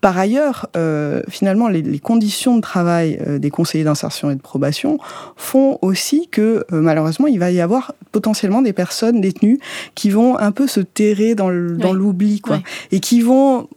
par 0.00 0.16
ailleurs, 0.16 0.68
euh, 0.76 1.22
finalement, 1.28 1.66
les, 1.66 1.82
les, 1.82 1.98
conditions 1.98 2.54
de 2.54 2.60
travail 2.60 3.20
des 3.40 3.50
conseillers 3.50 3.82
d'insertion 3.82 4.30
et 4.30 4.36
de 4.36 4.40
probation 4.40 4.98
font 5.34 5.76
aussi 5.82 6.28
que, 6.28 6.64
malheureusement, 6.70 7.26
il 7.26 7.40
va 7.40 7.50
y 7.50 7.60
avoir 7.60 7.94
potentiellement 8.12 8.62
des 8.62 8.72
personnes 8.72 9.20
détenues 9.20 9.58
qui 9.96 10.10
vont 10.10 10.38
un 10.38 10.52
peu 10.52 10.68
se 10.68 10.78
terrer 10.78 11.34
dans 11.34 11.50
l'oubli, 11.50 12.40
quoi, 12.40 12.60
et 12.92 13.00
qui 13.00 13.22
vont 13.22 13.68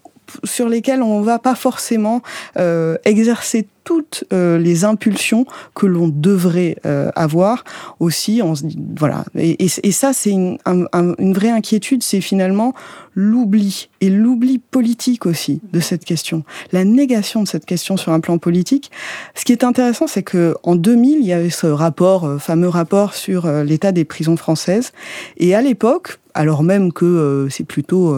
sur 0.44 0.70
lesquelles 0.70 1.02
on 1.02 1.22
va 1.22 1.40
pas 1.40 1.56
forcément 1.56 2.22
euh, 2.58 2.98
exercer 3.06 3.68
toutes 3.84 4.26
euh, 4.32 4.58
les 4.58 4.86
impulsions 4.86 5.46
que 5.76 5.86
l'on 5.86 6.08
devrait 6.08 6.78
euh, 6.86 7.10
avoir 7.16 7.64
aussi. 8.00 8.42
On 8.44 8.56
se 8.56 8.66
dit, 8.66 8.80
voilà. 8.98 9.26
Et, 9.36 9.68
ça, 9.92 10.14
c'est 10.14 10.32
une, 10.32 10.58
une, 10.66 11.34
vraie 11.34 11.50
inquiétude, 11.50 12.04
c'est 12.04 12.22
finalement 12.22 12.74
l'oubli 13.13 13.89
et 14.00 14.10
l'oubli 14.10 14.58
politique 14.60 15.26
aussi 15.26 15.62
de 15.74 15.80
cette 15.80 16.06
question, 16.06 16.44
la 16.72 16.86
négation 16.86 17.44
de 17.44 17.48
cette 17.48 17.65
question 17.65 17.98
sur 17.98 18.13
un 18.13 18.20
plan 18.20 18.38
politique. 18.38 18.89
Ce 19.36 19.44
qui 19.44 19.52
est 19.52 19.63
intéressant, 19.63 20.08
c'est 20.08 20.24
que 20.24 20.56
en 20.63 20.76
2000, 20.76 21.20
il 21.20 21.26
y 21.26 21.34
avait 21.34 21.50
ce 21.50 21.67
rapport, 21.67 22.26
euh, 22.26 22.38
fameux 22.38 22.70
rapport 22.70 23.13
sur 23.13 23.52
l'état 23.63 23.91
des 23.91 24.06
prisons 24.06 24.38
françaises, 24.38 24.94
et 25.38 25.56
à 25.56 25.62
l'époque, 25.62 26.20
alors 26.34 26.63
même 26.63 26.94
que 26.94 27.48
c'est 27.52 27.65
plutôt, 27.65 28.15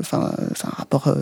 enfin, 0.00 0.32
c'est 0.56 0.66
un 0.66 0.72
rapport 0.76 1.14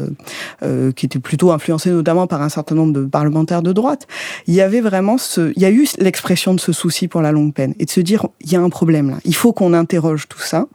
qui 0.96 1.04
était 1.04 1.18
plutôt 1.18 1.52
influencé 1.52 1.90
notamment 1.90 2.26
par 2.26 2.40
un 2.40 2.48
certain 2.48 2.74
nombre 2.74 2.94
de 2.94 3.04
parlementaires 3.04 3.47
de 3.62 3.72
droite, 3.72 4.06
il 4.46 4.54
y 4.54 4.60
avait 4.60 4.80
vraiment 4.80 5.18
ce, 5.18 5.52
il 5.56 5.62
y 5.62 5.64
a 5.64 5.70
eu 5.70 5.86
l'expression 5.98 6.54
de 6.54 6.60
ce 6.60 6.72
souci 6.72 7.08
pour 7.08 7.22
la 7.22 7.32
longue 7.32 7.52
peine 7.52 7.74
et 7.78 7.84
de 7.84 7.90
se 7.90 8.00
dire 8.00 8.26
il 8.40 8.52
y 8.52 8.56
a 8.56 8.60
un 8.60 8.68
problème 8.68 9.10
là, 9.10 9.16
il 9.24 9.34
faut 9.34 9.52
qu'on 9.52 9.72
interroge 9.72 10.28
tout 10.28 10.40
ça. 10.40 10.66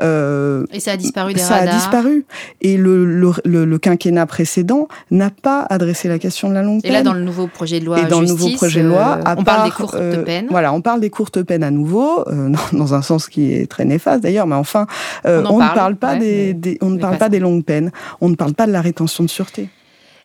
Euh, 0.00 0.64
et 0.72 0.80
ça 0.80 0.92
a 0.92 0.96
disparu 0.96 1.34
des 1.34 1.40
Ça 1.40 1.56
a 1.56 1.66
disparu 1.66 2.24
et 2.60 2.76
le, 2.76 3.04
le, 3.04 3.64
le, 3.64 3.78
quinquennat 3.78 4.26
précédent 4.26 4.88
n'a 5.10 5.30
pas 5.30 5.66
adressé 5.68 6.08
la 6.08 6.18
question 6.18 6.48
de 6.48 6.54
la 6.54 6.62
longue 6.62 6.82
peine. 6.82 6.90
Et 6.90 6.94
là 6.94 7.02
dans 7.02 7.12
le 7.12 7.22
nouveau 7.22 7.46
projet 7.46 7.80
de 7.80 7.84
loi, 7.84 8.00
et 8.00 8.06
dans 8.06 8.20
le 8.20 8.26
nouveau 8.26 8.50
projet 8.50 8.82
de 8.82 8.88
loi, 8.88 9.18
euh, 9.26 9.34
on 9.36 9.44
parle 9.44 9.64
des 9.64 9.74
courtes 9.74 9.94
euh, 9.94 10.24
peines. 10.24 10.46
Voilà, 10.50 10.72
on 10.72 10.80
parle 10.80 11.00
des 11.00 11.10
courtes 11.10 11.42
peines 11.42 11.62
à 11.62 11.70
nouveau, 11.70 12.24
euh, 12.28 12.50
dans 12.72 12.94
un 12.94 13.02
sens 13.02 13.28
qui 13.28 13.52
est 13.52 13.70
très 13.70 13.84
néfaste 13.84 14.22
d'ailleurs, 14.22 14.46
mais 14.46 14.54
enfin, 14.54 14.86
on, 15.24 15.44
on 15.46 15.58
parle, 15.58 15.70
ne 15.70 15.74
parle 15.74 15.96
pas 15.96 16.16
des, 16.16 16.54
des, 16.54 16.78
on 16.80 16.90
ne 16.90 16.98
parle 16.98 17.18
pas 17.18 17.28
des 17.28 17.38
longues 17.38 17.64
peines, 17.64 17.90
on 18.20 18.28
ne 18.28 18.34
parle 18.34 18.54
pas 18.54 18.66
de 18.66 18.72
la 18.72 18.80
rétention 18.80 19.24
de 19.24 19.30
sûreté. 19.30 19.68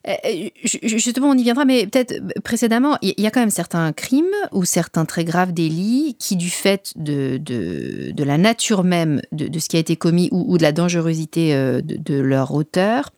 Euh, 0.07 0.13
euh, 0.25 0.49
justement, 0.83 1.29
on 1.29 1.37
y 1.37 1.43
viendra, 1.43 1.65
mais 1.65 1.85
peut-être 1.85 2.21
précédemment, 2.43 2.97
il 3.01 3.13
y 3.19 3.27
a 3.27 3.31
quand 3.31 3.39
même 3.39 3.51
certains 3.51 3.93
crimes 3.93 4.25
ou 4.51 4.65
certains 4.65 5.05
très 5.05 5.23
graves 5.23 5.53
délits 5.53 6.15
qui, 6.17 6.35
du 6.35 6.49
fait 6.49 6.93
de, 6.95 7.37
de, 7.37 8.11
de 8.11 8.23
la 8.23 8.37
nature 8.37 8.83
même 8.83 9.21
de, 9.31 9.47
de, 9.47 9.59
ce 9.59 9.69
qui 9.69 9.77
a 9.77 9.79
été 9.79 9.95
commis 9.95 10.29
ou, 10.31 10.45
ou 10.47 10.57
de 10.57 10.63
la 10.63 10.71
dangerosité 10.71 11.53
euh, 11.53 11.81
de, 11.81 11.97
de, 11.97 12.19
leur 12.19 12.53
auteur, 12.53 13.11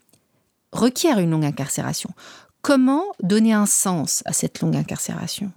requièrent 0.74 1.20
une 1.20 1.32
longue 1.32 1.46
incarcération. 1.46 2.10
Comment 2.62 3.04
donner 3.22 3.54
un 3.54 3.66
sens 3.66 4.22
à 4.26 4.34
cette 4.34 4.60
longue 4.60 4.76
incarcération? 4.76 5.52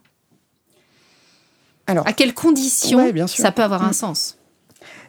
Alors, 1.89 2.07
à 2.07 2.13
quelles 2.13 2.35
conditions 2.35 2.99
ouais, 2.99 3.27
ça 3.27 3.53
peut 3.53 3.63
avoir 3.63 3.83
un 3.83 3.91
mm. 3.91 3.95
sens? 3.95 4.36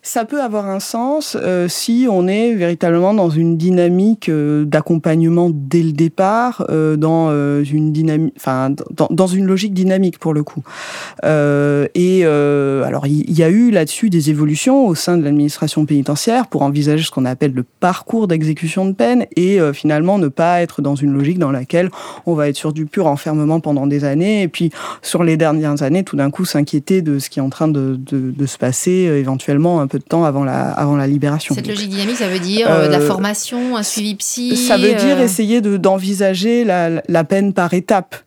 Ça 0.02 0.26
peut 0.26 0.42
avoir 0.42 0.68
un 0.70 0.80
sens 0.80 1.38
euh, 1.42 1.68
si 1.68 2.08
on 2.10 2.28
est 2.28 2.54
véritablement 2.54 3.14
dans 3.14 3.30
une 3.30 3.58
dynamique 3.58 4.30
euh, 4.30 4.66
d'accompagnement 4.66 5.50
dès 5.52 5.84
le 5.84 5.92
départ, 5.92 6.66
euh, 6.70 6.96
dans 6.96 7.28
une 7.64 7.92
dynamique, 7.92 8.34
enfin 8.38 8.74
dans, 9.10 9.28
une 9.28 9.46
logique 9.46 9.74
dynamique 9.74 10.20
pour 10.20 10.34
le 10.34 10.44
coup. 10.44 10.64
Et 11.24 12.26
alors 12.26 13.08
il 13.08 13.32
y, 13.32 13.44
a 13.44 13.50
eu 13.50 13.72
là-dessus 13.72 14.10
des 14.10 14.30
évolutions 14.30 14.88
au 14.88 14.96
sein 14.96 15.18
de 15.18 15.24
l'administration 15.24 15.86
pénitentiaire 15.86 16.48
pour 16.48 16.62
envisager 16.62 17.04
ce 17.04 17.12
qu'on 17.12 17.26
appelle 17.26 17.54
le 17.54 17.64
parcours 17.64 18.28
d'exécution 18.28 18.86
de 18.86 18.94
peine 18.94 19.26
et 19.36 19.60
finalement 19.74 20.18
ne 20.18 20.28
pas 20.28 20.62
être 20.62 20.82
dans 20.82 20.96
une 20.96 21.14
logique 21.14 21.40
dans 21.40 21.52
laquelle 21.52 21.90
on 22.26 22.34
va 22.34 22.50
être 22.50 22.56
sur 22.56 22.74
du 22.74 22.86
pur 22.86 23.08
enfermement 23.08 23.60
pendant 23.60 23.88
des 23.88 24.04
années 24.04 24.44
et 24.44 24.48
puis 24.48 24.72
sur 25.02 25.24
les 25.24 25.38
dernières 25.38 25.82
années 25.84 26.04
tout 26.04 26.16
d'un 26.16 26.32
coup 26.32 26.46
s'inquiéter 26.46 27.02
de 27.02 27.20
ce 27.20 27.30
qui 27.30 27.40
est 27.40 27.44
en 27.44 27.50
train 27.50 27.68
de 27.68 27.98
se 28.46 28.58
passer 28.58 28.92
éventuellement 28.92 29.87
un 29.88 29.90
peu 29.90 30.00
de 30.00 30.04
temps 30.04 30.26
avant 30.26 30.44
la, 30.44 30.72
avant 30.72 30.98
la 30.98 31.08
libération. 31.08 31.56
Cette 31.56 31.68
logique 31.68 31.90
dynamique, 31.90 32.18
ça 32.18 32.28
veut 32.28 32.40
dire 32.40 32.68
euh, 32.70 32.88
de 32.88 32.92
la 32.92 33.00
formation, 33.00 33.78
un 33.78 33.84
suivi 33.84 34.16
psy 34.16 34.58
Ça 34.58 34.76
veut 34.76 34.96
dire 34.96 35.18
euh, 35.18 35.24
essayer 35.24 35.62
d'envisager 35.62 36.66
la, 36.66 37.02
la 37.08 37.24
peine 37.24 37.54
par 37.54 37.74
étapes. 37.74 38.18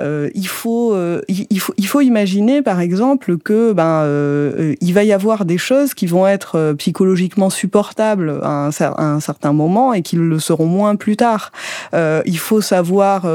Euh, 0.00 0.28
il 0.34 0.48
faut 0.48 0.92
euh, 0.92 1.20
il, 1.28 1.60
faut 1.60 1.72
il 1.76 1.86
faut 1.86 2.00
imaginer 2.00 2.62
par 2.62 2.80
exemple 2.80 3.38
que 3.38 3.72
ben 3.72 4.02
euh, 4.02 4.74
il 4.80 4.92
va 4.92 5.04
y 5.04 5.12
avoir 5.12 5.44
des 5.44 5.58
choses 5.58 5.94
qui 5.94 6.06
vont 6.06 6.26
être 6.26 6.74
psychologiquement 6.78 7.50
supportables 7.50 8.40
à 8.42 8.66
un, 8.66 8.70
à 8.80 9.04
un, 9.04 9.20
certain 9.20 9.52
moment 9.52 9.92
et 9.92 10.02
qui 10.02 10.16
le 10.16 10.38
seront 10.38 10.66
moins 10.66 10.96
plus 10.96 11.16
tard. 11.16 11.52
Il 11.92 12.38
faut 12.38 12.60
savoir 12.60 13.26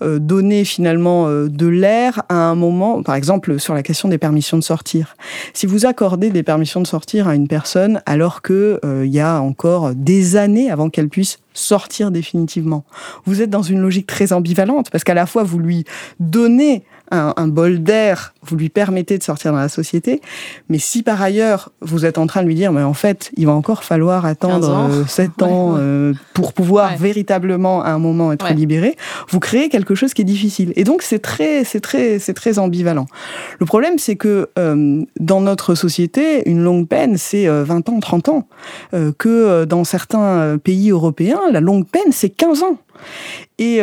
donner 0.00 0.64
finalement 0.64 1.28
de 1.28 1.66
l'air 1.66 2.22
à 2.28 2.34
un 2.34 2.54
moment, 2.54 3.02
par 3.02 3.14
exemple 3.14 3.58
sur 3.58 3.74
la 3.74 3.82
question 3.82 4.08
des 4.08 4.18
permissions 4.18 4.58
de 4.58 4.62
sortir. 4.62 5.16
Si 5.54 5.66
vous 5.66 5.86
accordez 5.86 6.30
des 6.30 6.42
permissions 6.42 6.80
de 6.80 6.86
sortir 6.86 7.28
à 7.28 7.34
une 7.34 7.48
personne 7.48 8.02
alors 8.06 8.42
que 8.42 8.80
il 9.04 9.10
y 9.10 9.20
a 9.20 9.40
encore 9.40 9.94
des 9.94 10.36
années 10.36 10.70
avant 10.70 10.90
qu'elle 10.90 11.08
puisse 11.08 11.38
sortir 11.58 12.10
définitivement. 12.10 12.84
Vous 13.24 13.42
êtes 13.42 13.50
dans 13.50 13.62
une 13.62 13.80
logique 13.80 14.06
très 14.06 14.32
ambivalente 14.32 14.90
parce 14.90 15.04
qu'à 15.04 15.14
la 15.14 15.26
fois 15.26 15.42
vous 15.42 15.58
lui 15.58 15.84
donnez 16.20 16.84
un, 17.10 17.48
bol 17.48 17.82
d'air, 17.82 18.34
vous 18.42 18.56
lui 18.56 18.68
permettez 18.68 19.18
de 19.18 19.22
sortir 19.22 19.52
dans 19.52 19.58
la 19.58 19.68
société. 19.68 20.20
Mais 20.68 20.78
si 20.78 21.02
par 21.02 21.20
ailleurs, 21.20 21.70
vous 21.80 22.04
êtes 22.04 22.18
en 22.18 22.26
train 22.26 22.42
de 22.42 22.46
lui 22.46 22.54
dire, 22.54 22.72
mais 22.72 22.82
en 22.82 22.94
fait, 22.94 23.30
il 23.36 23.46
va 23.46 23.52
encore 23.52 23.84
falloir 23.84 24.26
attendre 24.26 25.04
7 25.06 25.30
euh, 25.40 25.44
ans 25.44 25.74
euh, 25.78 26.12
pour 26.34 26.52
pouvoir 26.52 26.96
véritablement 26.96 27.82
à 27.82 27.90
un 27.90 27.98
moment 27.98 28.32
être 28.32 28.52
libéré, 28.52 28.96
vous 29.28 29.40
créez 29.40 29.68
quelque 29.68 29.94
chose 29.94 30.14
qui 30.14 30.22
est 30.22 30.26
difficile. 30.26 30.72
Et 30.76 30.84
donc, 30.84 31.02
c'est 31.02 31.18
très, 31.20 31.64
c'est 31.64 31.80
très, 31.80 32.18
c'est 32.18 32.34
très 32.34 32.58
ambivalent. 32.58 33.06
Le 33.58 33.66
problème, 33.66 33.98
c'est 33.98 34.16
que 34.16 34.48
euh, 34.58 35.02
dans 35.18 35.40
notre 35.40 35.74
société, 35.74 36.48
une 36.48 36.62
longue 36.62 36.88
peine, 36.88 37.16
c'est 37.16 37.48
20 37.48 37.88
ans, 37.88 38.00
30 38.00 38.28
ans. 38.28 38.48
que 39.18 39.64
dans 39.64 39.84
certains 39.84 40.58
pays 40.58 40.90
européens, 40.90 41.40
la 41.50 41.60
longue 41.60 41.86
peine, 41.86 42.12
c'est 42.12 42.30
15 42.30 42.62
ans. 42.62 42.78
Et 43.58 43.80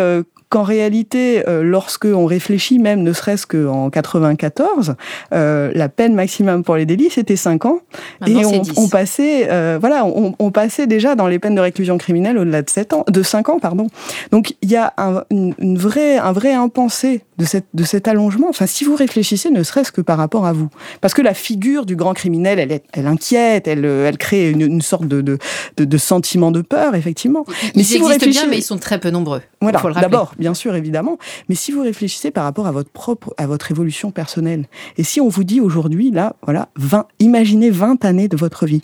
qu'en 0.50 0.64
réalité, 0.64 1.48
euh, 1.48 1.64
lorsque 1.64 2.06
on 2.06 2.26
réfléchit 2.26 2.80
même, 2.80 3.02
ne 3.02 3.14
serait-ce 3.14 3.48
qu'en 3.48 3.90
94, 3.90 4.96
euh, 5.34 5.72
la 5.74 5.90
peine 5.90 6.14
maximum 6.14 6.64
pour 6.64 6.76
les 6.76 6.86
délits 6.86 7.10
c'était 7.10 7.36
5 7.36 7.66
ans, 7.66 7.80
et 8.28 8.46
on, 8.46 8.88
passait, 8.88 9.48
euh, 9.50 9.78
voilà, 9.80 10.06
on, 10.06 10.52
passait 10.52 10.88
déjà 10.88 11.16
dans 11.16 11.28
les 11.28 11.40
peines 11.40 11.56
de 11.56 11.62
réclusion 11.62 11.98
criminelle 11.98 12.38
au-delà 12.38 12.62
de 12.62 12.70
7 12.70 12.94
ans, 12.94 13.04
de 13.08 13.24
5 13.24 13.50
ans, 13.50 13.60
pardon. 13.60 13.88
Donc 14.32 14.56
il 14.62 14.72
y 14.72 14.76
a 14.76 14.94
un, 14.98 15.24
une, 15.30 15.78
vraie, 15.78 16.18
un 16.18 16.32
vrai 16.32 16.54
impensé 16.54 17.24
de, 17.38 17.46
cette, 17.46 17.66
de 17.74 17.84
cet 17.84 18.08
allongement. 18.08 18.48
Enfin, 18.50 18.66
si 18.66 18.84
vous 18.84 18.96
réfléchissez, 18.96 19.50
ne 19.50 19.64
serait-ce 19.64 19.92
que 19.92 20.02
par 20.02 20.18
rapport 20.18 20.46
à 20.46 20.54
vous, 20.54 20.70
parce 21.02 21.14
que 21.14 21.22
la 21.22 21.34
figure 21.34 21.86
du 21.86 21.96
grand 21.96 22.14
criminel, 22.14 22.60
elle, 22.60 22.82
elle 22.94 23.08
inquiète, 23.08 23.68
elle, 23.68 23.86
elle 23.86 24.18
crée 24.18 24.52
une, 24.52 24.82
sorte 24.82 25.08
de, 25.08 25.22
de, 25.22 25.38
de, 25.78 25.98
sentiment 25.98 26.52
de 26.52 26.62
peur, 26.62 26.96
effectivement. 26.96 27.46
Mais 27.76 27.82
ils 27.82 27.86
si 27.86 27.98
vous 27.98 28.06
réfléchissez, 28.06 28.46
bien, 28.46 28.50
mais 28.50 28.60
ils 28.60 28.64
sont 28.64 28.78
très 28.78 29.00
peu 29.00 29.10
nombreux. 29.10 29.42
Voilà, 29.62 29.82
d'abord, 30.00 30.35
bien 30.38 30.54
sûr, 30.54 30.76
évidemment. 30.76 31.18
Mais 31.50 31.56
si 31.56 31.72
vous 31.72 31.82
réfléchissez 31.82 32.32
par 32.32 32.44
rapport 32.44 32.68
à 32.68 32.72
votre 32.72 32.90
propre, 32.90 33.34
à 33.38 33.48
votre 33.48 33.72
évolution 33.72 34.12
personnelle, 34.12 34.68
et 34.98 35.04
si 35.04 35.22
on 35.22 35.28
vous 35.28 35.44
dit 35.44 35.62
aujourd'hui, 35.62 36.12
là, 36.12 36.36
voilà, 36.44 36.70
20, 36.76 37.08
imaginez 37.20 37.70
20 37.70 38.06
années 38.06 38.28
de 38.28 38.38
votre 38.38 38.66
vie. 38.66 38.84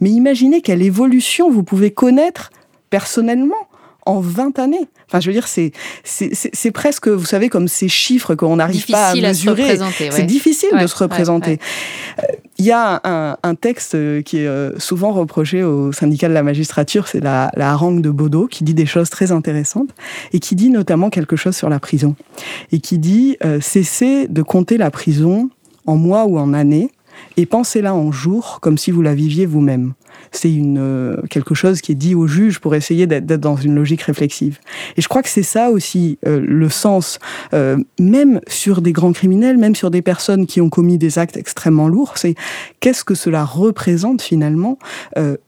Mais 0.00 0.10
imaginez 0.10 0.60
quelle 0.60 0.82
évolution 0.82 1.50
vous 1.50 1.62
pouvez 1.62 1.90
connaître 1.90 2.50
personnellement 2.90 3.68
en 4.06 4.20
20 4.20 4.58
années. 4.58 4.88
Enfin, 5.08 5.20
je 5.20 5.26
veux 5.26 5.32
dire, 5.32 5.46
c'est 5.46 5.72
c'est 6.04 6.70
presque, 6.70 7.08
vous 7.08 7.24
savez, 7.24 7.48
comme 7.48 7.68
ces 7.68 7.88
chiffres 7.88 8.34
qu'on 8.34 8.56
n'arrive 8.56 8.86
pas 8.86 9.08
à 9.08 9.14
mesurer. 9.14 9.78
C'est 10.10 10.24
difficile 10.24 10.70
de 10.80 10.86
se 10.86 10.96
représenter. 10.96 11.58
Euh, 12.18 12.22
il 12.58 12.64
y 12.64 12.72
a 12.72 13.02
un, 13.42 13.54
texte 13.54 13.94
euh, 13.94 14.22
qui 14.22 14.38
est 14.38 14.46
euh, 14.46 14.78
souvent 14.78 15.12
reproché 15.12 15.62
au 15.62 15.92
syndicat 15.92 16.28
de 16.28 16.32
la 16.32 16.42
magistrature, 16.42 17.06
c'est 17.06 17.20
la, 17.20 17.50
la 17.54 17.70
harangue 17.70 18.00
de 18.00 18.10
Baudot, 18.10 18.46
qui 18.46 18.64
dit 18.64 18.72
des 18.72 18.86
choses 18.86 19.10
très 19.10 19.30
intéressantes 19.30 19.90
et 20.32 20.40
qui 20.40 20.54
dit 20.54 20.70
notamment 20.70 21.10
quelque 21.10 21.36
chose 21.36 21.54
sur 21.54 21.68
la 21.68 21.78
prison. 21.78 22.16
Et 22.72 22.80
qui 22.80 22.98
dit 22.98 23.36
cessez 23.60 24.28
de 24.28 24.42
compter 24.42 24.78
la 24.78 24.90
prison 24.90 25.50
en 25.86 25.96
mois 25.96 26.24
ou 26.26 26.38
en 26.38 26.54
années 26.54 26.90
et 27.36 27.46
pensez-la 27.46 27.94
en 27.94 28.12
jours 28.12 28.58
comme 28.60 28.78
si 28.78 28.90
vous 28.90 29.02
la 29.02 29.14
viviez 29.14 29.46
vous-même 29.46 29.94
c'est 30.32 30.52
une 30.52 30.78
euh, 30.78 31.16
quelque 31.30 31.54
chose 31.54 31.80
qui 31.80 31.92
est 31.92 31.96
dit 31.96 32.14
au 32.14 32.26
juge 32.26 32.58
pour 32.58 32.74
essayer 32.74 33.06
d'être 33.06 33.40
dans 33.40 33.56
une 33.56 33.74
logique 33.74 34.02
réflexive. 34.02 34.58
Et 34.96 35.02
je 35.02 35.08
crois 35.08 35.22
que 35.22 35.28
c'est 35.28 35.42
ça 35.42 35.70
aussi 35.70 36.18
euh, 36.26 36.40
le 36.40 36.68
sens, 36.68 37.18
euh, 37.54 37.76
même 37.98 38.40
sur 38.48 38.82
des 38.82 38.92
grands 38.92 39.12
criminels, 39.12 39.56
même 39.56 39.74
sur 39.74 39.90
des 39.90 40.02
personnes 40.02 40.46
qui 40.46 40.60
ont 40.60 40.68
commis 40.68 40.98
des 40.98 41.18
actes 41.18 41.36
extrêmement 41.36 41.88
lourds, 41.88 42.14
c'est 42.16 42.34
qu'est-ce 42.80 43.04
que 43.04 43.14
cela 43.14 43.44
représente 43.44 44.22
finalement 44.22 44.78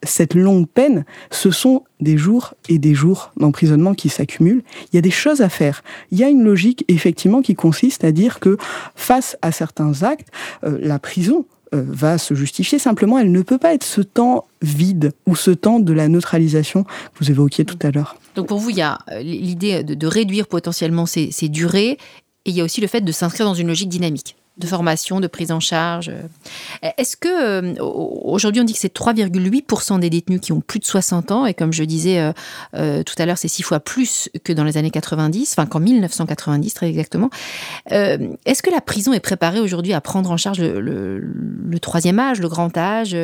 cette 0.03 0.35
longue 0.35 0.67
peine? 0.69 1.05
Ce 1.31 1.51
sont 1.51 1.85
des 2.01 2.17
jours 2.17 2.55
et 2.69 2.79
des 2.79 2.95
jours 2.95 3.33
d'emprisonnement 3.37 3.95
qui 3.95 4.09
s'accumulent. 4.09 4.63
Il 4.93 4.97
y 4.97 4.99
a 4.99 5.03
des 5.03 5.11
choses 5.11 5.41
à 5.41 5.49
faire. 5.49 5.83
Il 6.11 6.19
y 6.19 6.25
a 6.25 6.29
une 6.29 6.45
logique 6.45 6.85
effectivement 6.89 7.43
qui 7.43 7.55
consiste 7.55 8.05
à 8.05 8.13
dire 8.13 8.41
que 8.41 8.57
face 8.95 9.37
à 9.43 9.53
certains 9.53 10.03
actes, 10.03 10.29
la 10.63 10.99
prison 10.99 11.19
euh, 11.29 11.58
va 11.73 12.19
se 12.19 12.35
justifier. 12.35 12.79
Simplement, 12.79 13.19
elle 13.19 13.33
ne 13.33 13.43
peut 13.43 13.59
pas 13.59 13.75
être 13.75 13.85
ce 13.85 14.01
temps 14.01 14.47
vide 14.63 15.13
ou 15.27 15.37
ce 15.37 15.51
temps 15.51 15.81
de 15.81 15.93
la 15.93 16.09
neutralisation 16.09 16.85
que 16.85 16.91
vous 17.21 17.31
évoquiez 17.31 17.65
tout 17.65 17.79
à 17.83 17.91
l'heure. 17.91 18.17
Donc 18.35 18.47
pour 18.47 18.59
vous, 18.59 18.71
il 18.71 18.77
y 18.77 18.83
a 18.83 18.99
euh, 19.11 19.21
l'idée 19.21 19.83
de, 19.83 20.07
réduire 20.07 20.47
potentiellement 20.47 21.07
ces, 21.07 21.31
ces 21.31 21.49
durées 21.49 21.99
et 22.45 22.51
il 22.51 22.55
y 22.55 22.61
a 22.61 22.65
aussi 22.65 22.81
le 22.81 22.87
fait 22.87 23.01
de 23.01 23.13
s'inscrire 23.13 23.47
dans 23.47 23.55
une 23.55 23.69
logique 23.69 23.89
dynamique 23.89 24.37
de 24.59 24.67
formation, 24.67 25.21
de 25.21 25.27
prise 25.27 25.53
en 25.53 25.61
charge. 25.61 26.11
Est-ce 26.83 27.17
que 27.17 27.29
euh, 27.29 27.75
aujourd'hui 27.81 28.61
on 28.61 28.65
dit 28.65 28.73
que 28.73 28.79
c'est 28.79 28.95
3,8% 28.95 30.01
des 30.01 30.11
détenus 30.11 30.41
qui 30.41 30.53
ont 30.53 30.61
plus 30.61 30.81
de 30.81 30.85
60 30.85 31.31
ans 31.31 31.47
et 31.47 31.55
comme 31.55 31.73
je 31.73 31.85
disais 31.85 32.21
euh, 32.21 32.33
euh, 32.75 33.03
tout 33.03 33.15
à 33.19 33.27
l'heure, 33.27 33.39
c'est 33.39 33.49
six 33.49 33.63
fois 33.63 33.81
plus 33.81 34.29
que 34.45 34.53
dans 34.53 34.65
les 34.65 34.77
années 34.77 34.91
90, 34.91 35.53
enfin 35.53 35.67
qu'en 35.67 35.81
1990 35.81 36.75
très 36.75 36.89
exactement. 36.89 37.31
Est-ce 37.91 38.63
que 38.63 38.71
la 38.71 38.81
prison 38.81 39.13
est 39.13 39.21
préparée 39.21 39.61
aujourd'hui 39.61 39.93
à 39.93 40.01
prendre 40.01 40.31
en 40.31 40.37
charge 40.37 40.61
le 40.61 41.79
troisième 41.81 42.19
âge, 42.19 42.41
le 42.41 42.49
grand 42.49 42.77
âge? 42.77 43.17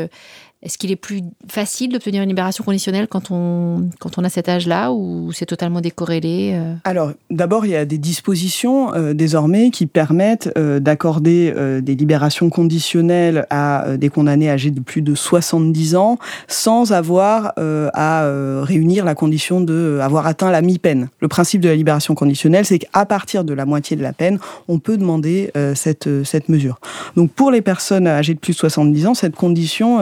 Est-ce 0.64 0.78
qu'il 0.78 0.90
est 0.90 0.96
plus 0.96 1.20
facile 1.46 1.92
d'obtenir 1.92 2.22
une 2.22 2.28
libération 2.28 2.64
conditionnelle 2.64 3.06
quand 3.06 3.30
on, 3.30 3.90
quand 4.00 4.16
on 4.16 4.24
a 4.24 4.30
cet 4.30 4.48
âge-là 4.48 4.92
ou 4.92 5.30
c'est 5.32 5.44
totalement 5.44 5.82
décorrélé 5.82 6.52
euh 6.54 6.74
Alors, 6.84 7.12
d'abord, 7.30 7.66
il 7.66 7.72
y 7.72 7.76
a 7.76 7.84
des 7.84 7.98
dispositions 7.98 8.94
euh, 8.94 9.12
désormais 9.12 9.68
qui 9.68 9.84
permettent 9.84 10.50
euh, 10.56 10.80
d'accorder 10.80 11.52
des 11.82 11.94
libérations 11.94 12.48
conditionnelles 12.48 13.46
à 13.50 13.96
des 13.98 14.08
condamnés 14.08 14.50
âgés 14.50 14.70
de 14.70 14.80
plus 14.80 15.02
de 15.02 15.14
70 15.14 15.96
ans 15.96 16.18
sans 16.48 16.92
avoir 16.92 17.52
à 17.56 18.30
réunir 18.62 19.04
la 19.04 19.14
condition 19.14 19.60
de 19.60 19.98
avoir 20.00 20.26
atteint 20.26 20.50
la 20.50 20.62
mi-peine. 20.62 21.08
Le 21.20 21.28
principe 21.28 21.60
de 21.60 21.68
la 21.68 21.76
libération 21.76 22.14
conditionnelle, 22.14 22.64
c'est 22.64 22.78
qu'à 22.78 23.04
partir 23.04 23.44
de 23.44 23.52
la 23.52 23.66
moitié 23.66 23.96
de 23.96 24.02
la 24.02 24.12
peine, 24.12 24.38
on 24.68 24.78
peut 24.78 24.96
demander 24.96 25.50
cette, 25.74 26.08
cette 26.24 26.48
mesure. 26.48 26.78
Donc, 27.16 27.30
pour 27.32 27.50
les 27.50 27.60
personnes 27.60 28.06
âgées 28.06 28.34
de 28.34 28.38
plus 28.38 28.52
de 28.52 28.58
70 28.58 29.06
ans, 29.06 29.14
cette 29.14 29.36
condition 29.36 30.00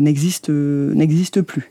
n'existe 0.00 0.50
n'existe 0.50 1.42
plus. 1.42 1.70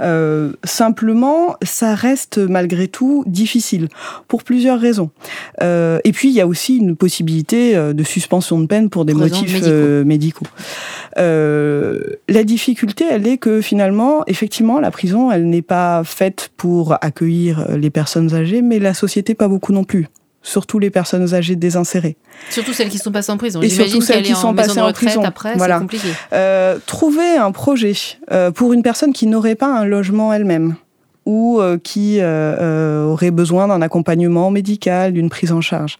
Euh, 0.00 0.52
simplement, 0.64 1.56
ça 1.62 1.94
reste 1.94 2.38
malgré 2.38 2.88
tout 2.88 3.24
difficile 3.26 3.88
pour 4.28 4.44
plusieurs 4.44 4.80
raisons. 4.80 5.10
Euh, 5.62 5.98
et 6.04 6.12
puis 6.12 6.28
il 6.28 6.34
y 6.34 6.40
a 6.40 6.46
aussi 6.46 6.76
une 6.76 6.96
possibilité 6.96 7.76
euh, 7.76 7.92
de 7.92 8.02
suspension 8.02 8.58
de 8.60 8.66
peine 8.66 8.90
pour 8.90 9.04
des 9.04 9.14
motifs 9.14 9.62
médicaux. 10.04 10.46
la 11.16 12.44
difficulté, 12.44 13.04
elle 13.10 13.26
est 13.26 13.38
que 13.38 13.60
finalement, 13.60 14.22
effectivement, 14.26 14.80
la 14.80 14.90
prison, 14.90 15.30
elle 15.30 15.48
n'est 15.48 15.62
pas 15.62 16.02
faite 16.04 16.50
pour 16.56 16.94
accueillir 17.00 17.66
les 17.76 17.90
personnes 17.90 18.34
âgées, 18.34 18.62
mais 18.62 18.78
la 18.78 18.94
société 18.94 19.34
pas 19.34 19.48
beaucoup 19.48 19.72
non 19.72 19.84
plus 19.84 20.08
surtout 20.42 20.78
les 20.78 20.90
personnes 20.90 21.34
âgées 21.34 21.56
désinsérées. 21.56 22.16
Surtout 22.50 22.72
celles 22.72 22.88
qui 22.88 22.98
sont 22.98 23.12
passées 23.12 23.32
en 23.32 23.36
prison. 23.36 23.60
Et 23.60 23.68
surtout 23.68 24.00
celles 24.00 24.22
qui 24.22 24.34
sont 24.34 24.54
passées 24.54 24.80
en, 24.80 24.92
prison. 24.92 25.22
Après, 25.22 25.56
voilà. 25.56 25.78
compliqué. 25.78 26.08
Euh, 26.32 26.78
trouver 26.86 27.36
un 27.36 27.52
projet 27.52 27.94
euh, 28.30 28.50
pour 28.50 28.72
une 28.72 28.82
personne 28.82 29.12
qui 29.12 29.26
n'aurait 29.26 29.56
pas 29.56 29.66
un 29.66 29.84
logement 29.84 30.32
elle-même 30.32 30.76
ou 31.28 31.60
euh, 31.60 31.76
qui 31.76 32.20
euh, 32.20 32.24
euh, 32.24 33.04
aurait 33.04 33.30
besoin 33.30 33.68
d'un 33.68 33.82
accompagnement 33.82 34.50
médical, 34.50 35.12
d'une 35.12 35.28
prise 35.28 35.52
en 35.52 35.60
charge. 35.60 35.98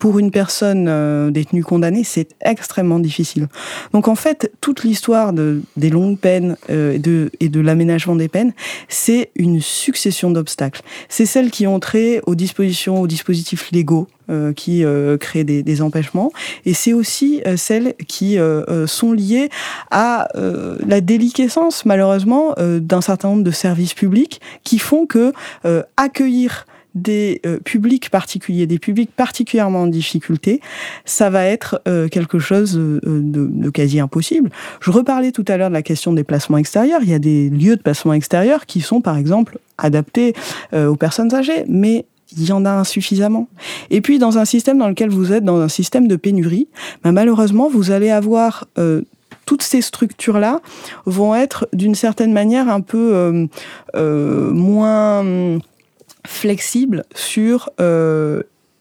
pour 0.00 0.18
une 0.18 0.32
personne 0.32 1.30
détenue 1.30 1.62
condamnée, 1.62 2.02
c'est 2.02 2.34
extrêmement 2.40 2.98
difficile. 2.98 3.46
Donc 3.92 4.08
en 4.08 4.16
fait, 4.16 4.50
toute 4.60 4.82
l'histoire 4.82 5.32
de, 5.32 5.62
des 5.76 5.90
longues 5.90 6.18
peines 6.18 6.56
et 6.68 6.98
de, 6.98 7.30
et 7.38 7.48
de 7.48 7.60
l'aménagement 7.60 8.16
des 8.16 8.28
peines, 8.28 8.52
c'est 8.88 9.30
une 9.36 9.60
succession 9.60 10.30
d'obstacles. 10.30 10.82
C'est 11.08 11.26
celles 11.26 11.50
qui 11.50 11.66
ont 11.66 11.78
trait 11.78 12.20
aux 12.26 12.34
dispositions, 12.34 13.00
aux 13.00 13.06
dispositifs 13.06 13.70
légaux 13.70 14.08
euh, 14.30 14.52
qui 14.52 14.84
euh, 14.84 15.16
créent 15.16 15.44
des, 15.44 15.62
des, 15.62 15.80
empêchements, 15.80 16.30
et 16.66 16.74
c'est 16.74 16.92
aussi 16.92 17.40
euh, 17.46 17.56
celles 17.56 17.94
qui 18.08 18.36
sont 18.86 19.12
liées 19.12 19.48
à 19.90 20.28
la 20.34 21.00
déliquescence, 21.00 21.84
malheureusement, 21.84 22.54
d'un 22.58 23.00
certain 23.00 23.28
nombre 23.28 23.42
de 23.42 23.50
services 23.50 23.94
publics 23.94 24.40
qui 24.64 24.78
font 24.78 25.06
que 25.06 25.32
accueillir 25.96 26.66
des 26.94 27.40
publics 27.64 28.10
particuliers, 28.10 28.66
des 28.66 28.78
publics 28.78 29.10
particulièrement 29.14 29.82
en 29.82 29.86
difficulté, 29.86 30.60
ça 31.04 31.30
va 31.30 31.44
être 31.44 31.80
quelque 32.10 32.38
chose 32.38 32.74
de, 32.74 33.00
de, 33.02 33.70
quasi 33.70 34.00
impossible. 34.00 34.50
Je 34.80 34.90
reparlais 34.90 35.32
tout 35.32 35.44
à 35.48 35.56
l'heure 35.56 35.68
de 35.68 35.74
la 35.74 35.82
question 35.82 36.12
des 36.12 36.24
placements 36.24 36.58
extérieurs. 36.58 37.00
Il 37.02 37.10
y 37.10 37.14
a 37.14 37.18
des 37.18 37.48
lieux 37.48 37.76
de 37.76 37.82
placement 37.82 38.12
extérieur 38.12 38.66
qui 38.66 38.80
sont, 38.80 39.00
par 39.00 39.16
exemple, 39.16 39.58
adaptés 39.78 40.34
aux 40.74 40.96
personnes 40.96 41.34
âgées, 41.34 41.64
mais 41.68 42.04
il 42.36 42.44
y 42.46 42.52
en 42.52 42.64
a 42.64 42.70
insuffisamment. 42.70 43.48
Et 43.90 44.00
puis 44.00 44.18
dans 44.18 44.38
un 44.38 44.44
système 44.44 44.78
dans 44.78 44.88
lequel 44.88 45.10
vous 45.10 45.32
êtes, 45.32 45.44
dans 45.44 45.60
un 45.60 45.68
système 45.68 46.08
de 46.08 46.16
pénurie, 46.16 46.68
bah, 47.02 47.12
malheureusement, 47.12 47.68
vous 47.68 47.90
allez 47.90 48.10
avoir 48.10 48.66
euh, 48.78 49.02
toutes 49.46 49.62
ces 49.62 49.80
structures-là 49.80 50.60
vont 51.06 51.34
être 51.34 51.68
d'une 51.72 51.94
certaine 51.94 52.32
manière 52.32 52.68
un 52.68 52.80
peu 52.80 53.14
euh, 53.14 53.46
euh, 53.94 54.50
moins 54.50 55.58
flexibles 56.26 57.04
sur 57.14 57.70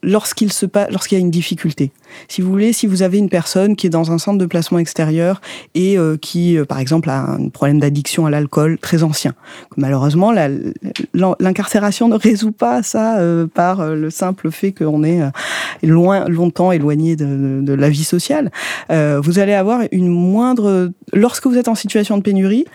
lorsqu'il 0.04 0.52
se 0.54 0.66
lorsqu'il 0.92 1.18
y 1.18 1.22
a 1.22 1.24
une 1.24 1.32
difficulté. 1.32 1.92
Si 2.28 2.42
vous 2.42 2.50
voulez, 2.50 2.74
si 2.74 2.88
vous 2.88 3.02
avez 3.02 3.18
une 3.18 3.30
personne 3.30 3.76
qui 3.76 3.88
est 3.88 3.90
dans 3.90 4.12
un 4.12 4.18
centre 4.18 4.38
de 4.38 4.46
placement 4.46 4.80
extérieur 4.80 5.42
et 5.76 5.98
euh, 5.98 6.18
qui, 6.18 6.58
euh, 6.58 6.66
par 6.66 6.80
exemple, 6.80 7.10
a 7.10 7.22
un 7.32 7.50
problème 7.50 7.80
d'addiction 7.80 8.26
à 8.26 8.30
l'alcool 8.30 8.78
très 8.78 9.04
ancien, 9.04 9.34
malheureusement, 9.76 10.32
l'incarcération 11.14 12.08
ne 12.08 12.16
résout 12.16 12.52
pas 12.52 12.84
ça 12.84 13.18
euh, 13.18 13.48
par 13.48 13.86
le 13.88 14.10
simple 14.10 14.52
fait 14.52 14.72
qu'on 14.72 15.04
est 15.04 15.22
loin, 15.84 16.26
longtemps 16.28 16.72
éloigné 16.72 17.16
de, 17.16 17.62
de, 17.62 17.74
la 17.74 17.90
vie 17.90 18.04
sociale. 18.04 18.52
vous 18.90 19.40
allez 19.40 19.54
avoir 19.54 19.82
une 19.92 20.08
moindre, 20.08 20.92
lorsque 21.14 21.48
vous 21.48 21.58
êtes 21.58 21.68
en 21.68 21.76
situation 21.76 22.18
de 22.18 22.24
pénurie, 22.24 22.66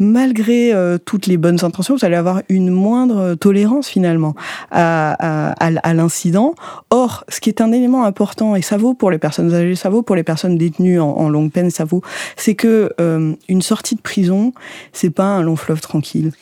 malgré 0.00 0.72
euh, 0.72 0.98
toutes 0.98 1.26
les 1.26 1.36
bonnes 1.36 1.62
intentions, 1.62 1.94
vous 1.94 2.04
allez 2.04 2.16
avoir 2.16 2.42
une 2.48 2.70
moindre 2.70 3.34
tolérance 3.34 3.86
finalement 3.86 4.34
à, 4.72 5.54
l'incident. 5.94 6.54
Or, 6.88 7.24
ce 7.28 7.40
qui 7.40 7.50
est 7.50 7.60
un 7.60 7.70
élément 7.70 8.04
important, 8.04 8.56
et 8.56 8.62
ça 8.62 8.78
vaut 8.78 8.94
pour 8.94 9.10
les 9.10 9.18
personnes 9.18 9.54
âgées, 9.54 9.76
ça 9.76 9.90
vaut 9.90 10.02
pour 10.02 10.16
les 10.16 10.24
personnes 10.24 10.56
détenues 10.56 10.98
en, 10.98 11.28
longue 11.28 11.52
peine, 11.52 11.70
ça 11.70 11.84
vaut, 11.84 12.02
c'est 12.36 12.54
que 12.54 12.92
euh, 13.00 13.34
une 13.48 13.62
sortie 13.62 13.94
de 13.94 14.00
prison, 14.00 14.52
c'est 14.92 15.10
pas 15.10 15.24
un 15.24 15.42
long 15.42 15.56
fleuve 15.56 15.80
tranquille. 15.80 16.32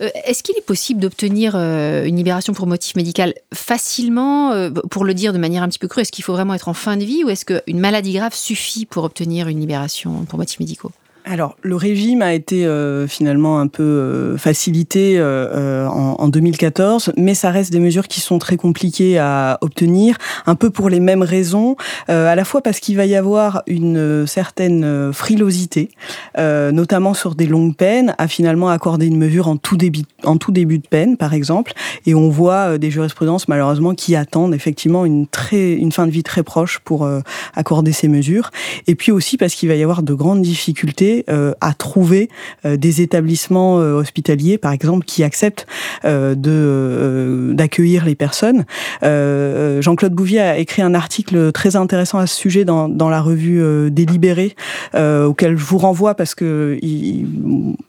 Euh, 0.00 0.08
est-ce 0.24 0.44
qu'il 0.44 0.56
est 0.56 0.64
possible 0.64 1.00
d'obtenir 1.00 1.56
une 1.56 2.16
libération 2.16 2.52
pour 2.52 2.68
motif 2.68 2.94
médical 2.94 3.34
facilement 3.52 4.70
Pour 4.90 5.04
le 5.04 5.12
dire 5.12 5.32
de 5.32 5.38
manière 5.38 5.64
un 5.64 5.68
petit 5.68 5.80
peu 5.80 5.88
crue, 5.88 6.02
est-ce 6.02 6.12
qu'il 6.12 6.24
faut 6.24 6.34
vraiment 6.34 6.54
être 6.54 6.68
en 6.68 6.74
fin 6.74 6.96
de 6.96 7.04
vie 7.04 7.24
ou 7.24 7.30
est-ce 7.30 7.44
qu'une 7.44 7.80
maladie 7.80 8.12
grave 8.12 8.32
suffit 8.32 8.86
pour 8.86 9.02
obtenir 9.02 9.48
une 9.48 9.58
libération 9.58 10.24
pour 10.28 10.38
motifs 10.38 10.60
médicaux? 10.60 10.92
Alors, 11.30 11.56
le 11.62 11.76
régime 11.76 12.22
a 12.22 12.32
été 12.32 12.64
euh, 12.64 13.06
finalement 13.06 13.60
un 13.60 13.66
peu 13.66 13.82
euh, 13.82 14.38
facilité 14.38 15.16
euh, 15.18 15.86
en, 15.86 16.16
en, 16.18 16.28
2014, 16.28 17.12
mais 17.18 17.34
ça 17.34 17.50
reste 17.50 17.70
des 17.70 17.80
mesures 17.80 18.08
qui 18.08 18.20
sont 18.20 18.38
très 18.38 18.56
compliquées 18.56 19.18
à 19.18 19.58
obtenir, 19.60 20.16
un 20.46 20.54
peu 20.54 20.70
pour 20.70 20.88
les 20.88 21.00
mêmes 21.00 21.22
raisons, 21.22 21.76
à 22.08 22.34
la 22.34 22.44
fois 22.44 22.62
parce 22.62 22.80
qu'il 22.80 22.96
va 22.96 23.04
y 23.04 23.14
avoir 23.14 23.62
une 23.66 24.26
certaine 24.26 25.12
frilosité, 25.12 25.90
notamment 26.36 27.14
sur 27.14 27.34
des 27.34 27.46
longues 27.46 27.76
peines, 27.76 28.14
à 28.18 28.28
finalement 28.28 28.70
accorder 28.70 29.06
une 29.06 29.18
mesure 29.18 29.48
en 29.48 29.56
tout 29.56 29.76
début, 29.76 30.02
en 30.24 30.36
tout 30.36 30.52
début 30.52 30.78
de 30.78 30.86
peine, 30.86 31.16
par 31.16 31.34
exemple, 31.34 31.72
et 32.06 32.14
on 32.14 32.28
voit 32.28 32.78
des 32.78 32.90
jurisprudences 32.90 33.48
malheureusement 33.48 33.94
qui 33.94 34.16
attendent 34.16 34.54
effectivement 34.54 35.04
une 35.04 35.26
très, 35.26 35.72
une 35.72 35.92
fin 35.92 36.06
de 36.06 36.12
vie 36.12 36.22
très 36.22 36.42
proche 36.42 36.78
pour 36.78 37.08
accorder 37.54 37.92
ces 37.92 38.08
mesures, 38.08 38.50
et 38.86 38.94
puis 38.94 39.12
aussi 39.12 39.36
parce 39.36 39.54
qu'il 39.54 39.68
va 39.68 39.74
y 39.74 39.82
avoir 39.82 40.02
de 40.02 40.14
grandes 40.14 40.42
difficultés 40.42 41.17
euh, 41.28 41.52
à 41.60 41.74
trouver 41.74 42.28
euh, 42.64 42.76
des 42.76 43.02
établissements 43.02 43.80
euh, 43.80 43.94
hospitaliers, 43.94 44.58
par 44.58 44.72
exemple, 44.72 45.04
qui 45.04 45.22
acceptent 45.22 45.66
de 46.04 47.52
d'accueillir 47.54 48.04
les 48.04 48.14
personnes. 48.14 48.64
Jean-Claude 49.02 50.12
Bouvier 50.12 50.40
a 50.40 50.58
écrit 50.58 50.82
un 50.82 50.94
article 50.94 51.52
très 51.52 51.76
intéressant 51.76 52.18
à 52.18 52.26
ce 52.26 52.34
sujet 52.34 52.64
dans, 52.64 52.88
dans 52.88 53.08
la 53.08 53.20
revue 53.20 53.90
Délibéré, 53.90 54.54
auquel 54.94 55.56
je 55.56 55.64
vous 55.64 55.78
renvoie 55.78 56.14
parce 56.14 56.34
que 56.34 56.78
il, 56.82 57.26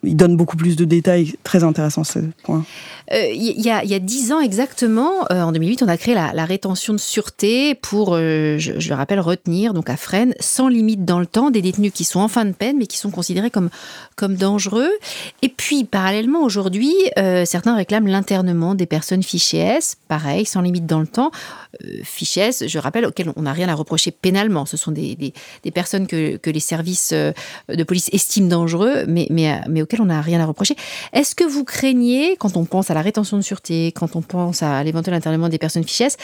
donne 0.04 0.36
beaucoup 0.36 0.58
plus 0.58 0.76
de 0.76 0.86
détails 0.86 1.34
très 1.44 1.64
intéressants 1.64 2.04
ce 2.04 2.20
point. 2.44 2.64
Il 3.12 3.62
y, 3.62 3.70
a, 3.70 3.84
il 3.84 3.90
y 3.90 3.96
a 3.96 4.00
dix 4.00 4.32
ans 4.32 4.40
exactement, 4.40 5.12
en 5.30 5.52
2008, 5.52 5.84
on 5.84 5.88
a 5.88 5.98
créé 5.98 6.14
la, 6.14 6.32
la 6.34 6.46
rétention 6.46 6.94
de 6.94 7.00
sûreté 7.00 7.76
pour, 7.76 8.16
je, 8.16 8.58
je, 8.58 8.90
le 8.90 8.96
rappelle, 8.96 9.20
retenir 9.20 9.74
donc 9.74 9.90
à 9.90 9.98
Fresnes, 9.98 10.34
sans 10.40 10.68
limite 10.68 11.06
dans 11.06 11.20
le 11.20 11.26
temps, 11.26 11.52
des 11.52 11.62
détenus 11.62 11.92
qui 11.94 12.04
sont 12.04 12.20
en 12.20 12.28
fin 12.28 12.46
de 12.46 12.52
peine 12.52 12.78
mais 12.78 12.88
qui 12.88 12.98
sont 12.98 13.12
considérés 13.20 13.52
comme, 13.52 13.70
comme 14.16 14.36
dangereux. 14.36 14.92
Et 15.42 15.50
puis, 15.50 15.84
parallèlement, 15.84 16.42
aujourd'hui, 16.42 16.94
euh, 17.18 17.44
certains 17.44 17.76
réclament 17.76 18.08
l'internement 18.08 18.76
des 18.76 18.86
personnes 18.86 19.24
fichées 19.24 19.58
S, 19.58 19.98
pareil, 20.08 20.46
sans 20.46 20.62
limite 20.62 20.86
dans 20.86 21.02
le 21.02 21.08
temps. 21.08 21.32
Euh, 21.84 21.88
fichées 22.04 22.40
S, 22.40 22.64
je 22.66 22.80
rappelle, 22.80 23.06
auxquelles 23.06 23.34
on 23.36 23.42
n'a 23.42 23.52
rien 23.52 23.68
à 23.68 23.76
reprocher 23.76 24.12
pénalement. 24.12 24.66
Ce 24.66 24.78
sont 24.78 24.92
des, 24.92 25.18
des, 25.18 25.72
personnes 25.72 26.08
que, 26.08 26.38
que, 26.38 26.50
les 26.50 26.62
services 26.62 27.12
euh, 27.12 27.34
de 27.68 27.84
police 27.84 28.10
estiment 28.14 28.48
dangereux, 28.48 29.04
mais, 29.06 29.28
mais, 29.30 29.60
mais 29.68 29.82
auxquelles 29.82 30.02
on 30.02 30.06
n'a 30.06 30.22
rien 30.22 30.40
à 30.40 30.46
reprocher. 30.46 30.78
Est-ce 31.12 31.36
que 31.36 31.44
vous 31.44 31.66
craignez, 31.66 32.38
quand 32.38 32.56
on 32.56 32.64
pense 32.64 32.90
à 32.90 32.94
la 32.94 33.02
rétention 33.02 33.36
de 33.36 33.42
sûreté, 33.42 33.92
quand 33.92 34.16
on 34.16 34.22
pense 34.22 34.64
à 34.64 34.82
l'éventuel 34.82 35.14
internement 35.14 35.50
des 35.50 35.58
personnes 35.58 35.84
fichées 35.84 36.06
S, 36.06 36.18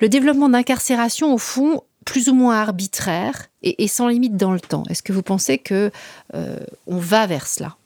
le 0.00 0.08
développement 0.08 0.48
d'incarcération, 0.48 1.32
au 1.32 1.38
fond, 1.38 1.82
plus 2.04 2.28
ou 2.28 2.34
moins 2.34 2.60
arbitraire 2.60 3.48
et, 3.62 3.88
sans 3.88 4.08
limite 4.08 4.36
dans 4.36 4.52
le 4.52 4.60
temps. 4.60 4.82
Est-ce 4.88 5.02
que 5.02 5.12
vous 5.12 5.22
pensez 5.22 5.58
que 5.58 5.90
euh, 6.34 6.58
on 6.86 6.98
va 6.98 7.26
vers 7.26 7.46
cela? 7.46 7.76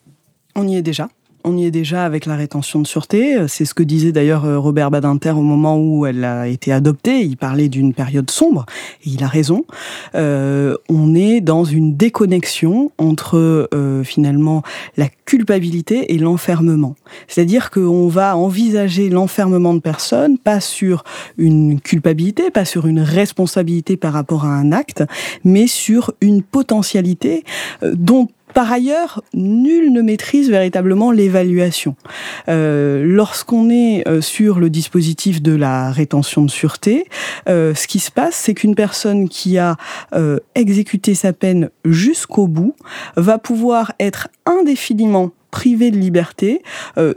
On 0.55 0.67
y 0.67 0.77
est 0.77 0.83
déjà. 0.83 1.09
On 1.49 1.57
y 1.57 1.65
est 1.65 1.71
déjà 1.71 2.05
avec 2.05 2.27
la 2.27 2.35
rétention 2.35 2.81
de 2.81 2.89
sûreté. 2.89 3.37
C'est 3.47 3.65
ce 3.65 3.73
que 3.73 3.85
disait 3.85 4.11
d'ailleurs 4.11 4.45
euh, 4.47 4.59
Robert 4.59 4.91
Badinter 4.91 5.31
au 5.31 5.43
moment 5.43 5.79
où 5.79 6.05
elle 6.05 6.25
a 6.25 6.49
été 6.49 6.73
adoptée. 6.73 7.21
Il 7.21 7.37
parlait 7.37 7.69
d'une 7.69 7.95
période 7.95 8.29
sombre 8.33 8.67
et 9.05 9.11
il 9.11 9.23
a 9.23 9.29
raison. 9.29 9.65
Euh, 10.17 10.77
on 10.89 11.15
est 11.15 11.41
dans 11.41 11.63
une 11.63 11.97
déconnexion 11.97 12.91
entre 12.99 13.69
euh, 13.73 14.03
finalement 14.03 14.65
la 14.97 15.07
culpabilité 15.25 16.13
et 16.13 16.19
l'enfermement. 16.19 16.97
C'est-à-dire 17.29 17.71
qu'on 17.71 18.09
va 18.09 18.37
envisager 18.37 19.09
l'enfermement 19.09 19.75
de 19.75 19.79
personnes 19.79 20.39
pas 20.39 20.59
sur 20.59 21.05
une 21.39 21.81
culpabilité, 21.81 22.51
pas 22.51 22.65
sur 22.65 22.89
une 22.89 22.99
responsabilité 22.99 23.97
par 23.97 24.15
rapport 24.15 24.47
à 24.47 24.49
un 24.49 24.73
acte, 24.73 25.05
mais 25.45 25.69
sur 25.69 26.13
une 26.21 26.43
potentialité 26.43 27.45
dont 27.83 28.27
par 28.55 28.73
ailleurs, 28.73 29.23
nul 29.35 29.93
ne 29.93 30.01
maîtrise 30.01 30.51
véritablement 30.51 31.11
l'évaluation. 31.11 31.97
Euh, 32.49 33.03
lorsqu'on 33.05 33.69
est 33.71 34.07
euh, 34.09 34.21
sur 34.21 34.61
le 34.61 34.71
dispositif 34.71 35.43
de 35.43 35.55
la 35.55 35.91
rétention 35.91 36.43
de 36.43 36.51
sûreté, 36.51 37.07
euh, 37.49 37.75
ce 37.75 37.87
qui 37.87 37.99
se 37.99 38.11
passe, 38.11 38.35
c'est 38.35 38.55
qu'une 38.55 38.75
personne 38.75 39.29
qui 39.29 39.59
a 39.59 39.77
exécuté 40.55 41.15
sa 41.15 41.33
peine 41.33 41.71
jusqu'au 41.85 42.47
bout 42.47 42.75
va 43.17 43.39
pouvoir 43.39 43.93
être 44.01 44.29
indéfiniment 44.47 45.33
privée 45.51 45.91
de 45.91 45.97
liberté 45.97 46.63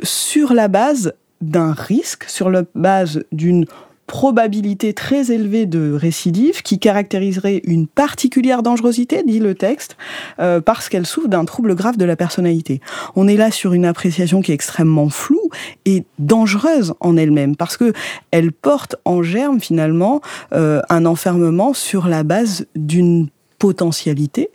sur 0.03 0.53
la 0.53 0.67
base 0.67 1.13
d'un 1.41 1.73
risque, 1.73 2.25
sur 2.27 2.49
la 2.49 2.63
base 2.75 3.23
d'une 3.31 3.65
probabilité 4.09 4.95
très 4.95 5.31
élevée 5.31 5.67
de 5.67 5.93
récidive 5.93 6.63
qui 6.63 6.79
caractériserait 6.79 7.61
une 7.63 7.85
particulière 7.85 8.63
dangerosité, 8.63 9.21
dit 9.23 9.39
le 9.39 9.53
texte, 9.53 9.97
euh, 10.39 10.59
parce 10.61 10.89
qu'elle 10.89 11.05
souffre 11.05 11.27
d'un 11.27 11.45
trouble 11.45 11.75
grave 11.75 11.95
de 11.95 12.05
la 12.05 12.15
personnalité. 12.15 12.81
On 13.15 13.27
est 13.27 13.37
là 13.37 13.51
sur 13.51 13.73
une 13.73 13.85
appréciation 13.85 14.41
qui 14.41 14.51
est 14.51 14.55
extrêmement 14.55 15.09
floue 15.09 15.49
et 15.85 16.05
dangereuse 16.17 16.95
en 17.01 17.17
elle-même, 17.17 17.55
parce 17.55 17.77
que 17.77 17.93
elle 18.31 18.51
porte 18.51 18.95
en 19.05 19.21
germe 19.21 19.61
finalement 19.61 20.21
euh, 20.53 20.81
un 20.89 21.05
enfermement 21.05 21.75
sur 21.75 22.07
la 22.07 22.23
base 22.23 22.65
d'une 22.75 23.27
potentialité. 23.59 24.49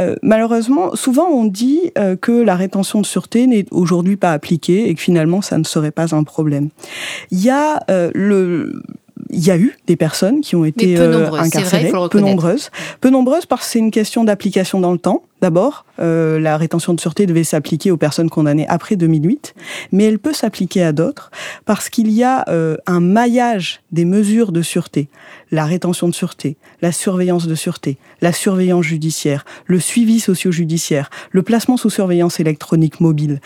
Euh, 0.00 0.16
malheureusement, 0.22 0.96
souvent 0.96 1.28
on 1.28 1.44
dit 1.44 1.92
euh, 1.98 2.16
que 2.16 2.32
la 2.32 2.56
rétention 2.56 3.00
de 3.00 3.06
sûreté 3.06 3.46
n'est 3.46 3.66
aujourd'hui 3.70 4.16
pas 4.16 4.32
appliquée 4.32 4.88
et 4.88 4.94
que 4.94 5.00
finalement 5.00 5.42
ça 5.42 5.58
ne 5.58 5.64
serait 5.64 5.90
pas 5.90 6.14
un 6.14 6.24
problème. 6.24 6.70
Il 7.30 7.40
y 7.40 7.50
a 7.50 7.84
euh, 7.90 8.10
le 8.14 8.82
il 9.30 9.44
y 9.44 9.50
a 9.50 9.56
eu 9.56 9.76
des 9.86 9.96
personnes 9.96 10.40
qui 10.40 10.56
ont 10.56 10.64
été 10.64 10.96
peu 10.96 11.26
incarcérées, 11.34 11.92
peu 12.10 12.20
nombreuses, 12.20 12.70
peu 13.00 13.10
nombreuses 13.10 13.46
parce 13.46 13.66
que 13.66 13.72
c'est 13.72 13.78
une 13.78 13.90
question 13.90 14.24
d'application 14.24 14.80
dans 14.80 14.92
le 14.92 14.98
temps. 14.98 15.22
D'abord, 15.40 15.84
euh, 16.00 16.40
la 16.40 16.56
rétention 16.56 16.94
de 16.94 17.00
sûreté 17.00 17.26
devait 17.26 17.44
s'appliquer 17.44 17.92
aux 17.92 17.96
personnes 17.96 18.28
condamnées 18.28 18.66
après 18.68 18.96
2008, 18.96 19.54
mais 19.92 20.04
elle 20.04 20.18
peut 20.18 20.32
s'appliquer 20.32 20.82
à 20.82 20.92
d'autres 20.92 21.30
parce 21.64 21.88
qu'il 21.90 22.10
y 22.10 22.24
a 22.24 22.44
euh, 22.48 22.76
un 22.86 23.00
maillage 23.00 23.80
des 23.92 24.04
mesures 24.04 24.50
de 24.50 24.62
sûreté, 24.62 25.08
la 25.52 25.64
rétention 25.64 26.08
de 26.08 26.14
sûreté, 26.14 26.56
la 26.82 26.90
surveillance 26.90 27.46
de 27.46 27.54
sûreté, 27.54 27.98
la 28.20 28.32
surveillance 28.32 28.84
judiciaire, 28.84 29.44
le 29.66 29.78
suivi 29.78 30.18
socio-judiciaire, 30.18 31.08
le 31.30 31.42
placement 31.42 31.76
sous 31.76 31.90
surveillance 31.90 32.40
électronique 32.40 33.00
mobile 33.00 33.40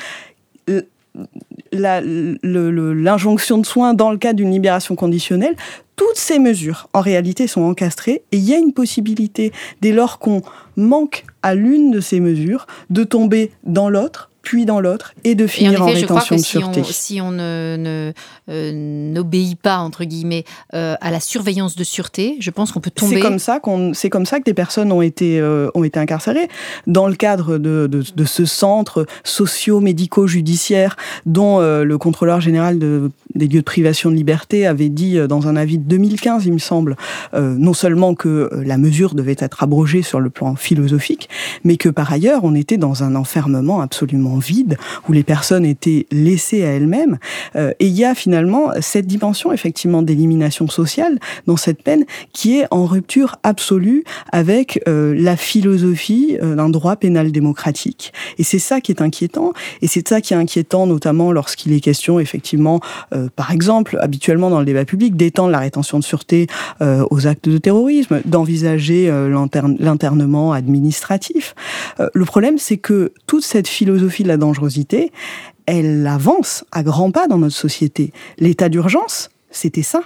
l'injonction 1.73 3.59
de 3.59 3.67
soins 3.67 3.95
dans 3.95 4.11
le 4.11 4.19
cas 4.19 4.33
d'une 4.33 4.51
libération 4.51 4.95
conditionnelle, 4.95 5.57
toutes 5.97 6.17
ces 6.17 6.39
mesures, 6.39 6.89
en 6.95 7.01
réalité, 7.01 7.47
sont 7.47 7.63
encastrées 7.63 8.23
et 8.33 8.37
il 8.37 8.45
y 8.45 8.55
a 8.55 8.59
une 8.59 8.73
possibilité, 8.73 9.53
dès 9.81 9.93
lors 9.93 10.19
qu'on 10.19 10.43
manque 10.77 11.25
à 11.43 11.55
l'une 11.55 11.91
de 11.91 12.01
ces 12.01 12.21
mesures, 12.21 12.67
de 12.91 13.05
tomber 13.05 13.53
dans 13.65 13.89
l'autre 13.89 14.32
puis 14.43 14.67
dans 14.67 14.81
l'autre, 14.81 15.15
et 15.25 15.35
de 15.35 15.47
finir 15.47 15.83
en, 15.83 15.87
rétention 15.87 16.37
de 16.37 16.41
sûreté. 16.41 16.83
si 16.85 17.21
on 17.21 17.33
euh, 17.39 18.13
n'obéit 18.49 19.61
pas 19.61 19.79
entre 19.79 20.05
guillemets 20.05 20.45
euh, 20.75 20.97
à 21.01 21.11
la 21.11 21.21
surveillance 21.21 21.77
de 21.77 21.85
sûreté, 21.85 22.37
je 22.41 22.51
pense 22.51 22.73
qu'on 22.73 22.81
peut 22.81 22.91
tomber. 22.91 23.17
C'est 23.17 23.21
comme 23.21 23.39
ça 23.39 23.61
qu'on, 23.61 23.95
c'est 23.95 24.11
comme 24.11 24.27
ça 24.27 24.41
que 24.41 24.45
des 24.45 24.55
personnes 24.55 24.91
ont 24.91 25.03
été 25.03 25.39
euh, 25.41 25.71
ont 25.75 25.85
été 25.85 25.99
incarcérées 26.01 26.49
dans 26.87 27.07
le 27.07 27.15
cadre 27.15 27.59
de, 27.59 27.87
de, 27.87 28.25
ce 28.25 28.45
centre 28.45 29.07
socio-médico-judiciaire 29.25 30.97
dont 31.27 31.61
le 31.61 31.99
contrôleur 31.99 32.41
général 32.41 32.79
de, 32.79 33.11
des 33.35 33.49
lieux 33.49 33.61
de 33.61 33.65
privation 33.65 34.11
de 34.11 34.17
liberté 34.17 34.67
avait 34.67 34.89
dit 34.89 35.19
dans 35.29 35.49
un 35.49 35.57
avis 35.57 35.79
de 35.79 35.85
2015, 35.85 36.47
il 36.47 36.53
me 36.53 36.59
semble, 36.59 36.97
non 37.35 37.75
seulement 37.75 38.15
que 38.15 38.51
la 38.65 38.79
mesure 38.79 39.15
devait 39.15 39.37
être 39.39 39.63
abrogée 39.63 40.03
sur 40.03 40.21
le 40.21 40.31
plan 40.31 40.57
philosophique, 40.57 41.29
mais 41.65 41.77
que 41.77 41.89
par 41.89 42.13
ailleurs 42.13 42.45
on 42.45 42.55
était 42.55 42.77
dans 42.77 43.03
un 43.03 43.15
enfermement 43.15 43.81
absolument 43.81 44.37
vide 44.37 44.77
où 45.09 45.13
les 45.13 45.23
personnes 45.23 45.65
étaient 45.65 46.07
laissées 46.11 46.65
à 46.65 46.69
elles-mêmes. 46.69 47.19
et 47.55 47.87
il 47.87 47.93
y 47.93 48.05
a 48.05 48.15
finalement 48.15 48.71
cette 48.81 49.07
dimension 49.07 49.53
effectivement 49.53 50.03
d'élimination 50.03 50.69
sociale 50.69 51.19
dans 51.47 51.57
cette 51.57 51.83
peine 51.83 52.05
qui 52.33 52.59
est 52.59 52.67
en 52.71 52.87
rupture 52.87 53.37
absolue 53.43 54.05
avec 54.31 54.81
la 54.87 55.37
philosophie 55.37 56.37
d'un 56.41 56.69
droit 56.69 56.97
pénal 56.97 57.33
démocratique. 57.33 58.13
Et 58.39 58.43
c'est 58.43 58.59
ça 58.59 58.81
qui 58.81 58.93
est 58.93 59.03
inquiétant. 59.03 59.53
Et 59.81 59.87
c'est 59.87 60.07
ça 60.07 60.21
qui 60.21 60.35
est 60.35 60.37
inquiétant, 60.37 60.87
notamment 60.87 61.33
lorsqu'il 61.33 61.73
est 61.73 61.81
question, 61.81 62.19
effectivement, 62.19 62.81
euh, 63.15 63.22
par 63.31 63.51
exemple, 63.51 63.99
habituellement 64.01 64.51
dans 64.51 64.61
le 64.61 64.67
débat 64.67 64.85
public, 64.85 65.17
d'étendre 65.17 65.51
la 65.51 65.59
rétention 65.59 65.99
de 65.99 66.05
sûreté 66.05 66.47
euh, 66.81 67.05
aux 67.11 67.27
actes 67.27 67.49
de 67.49 67.59
terrorisme, 67.59 68.21
d'envisager 68.25 69.09
euh, 69.11 69.29
l'internement 69.79 70.53
administratif. 70.53 71.55
le 72.15 72.25
problème, 72.25 72.59
c'est 72.59 72.77
que 72.77 73.13
toute 73.27 73.45
cette 73.45 73.69
philosophie 73.69 74.23
de 74.23 74.29
la 74.29 74.37
dangerosité, 74.37 75.13
elle 75.67 76.07
avance 76.07 76.65
à 76.73 76.83
grands 76.83 77.11
pas 77.11 77.29
dans 77.29 77.39
notre 77.39 77.55
société. 77.55 78.13
L'état 78.39 78.69
d'urgence, 78.69 79.31
c'était 79.51 79.83
ça 79.83 80.03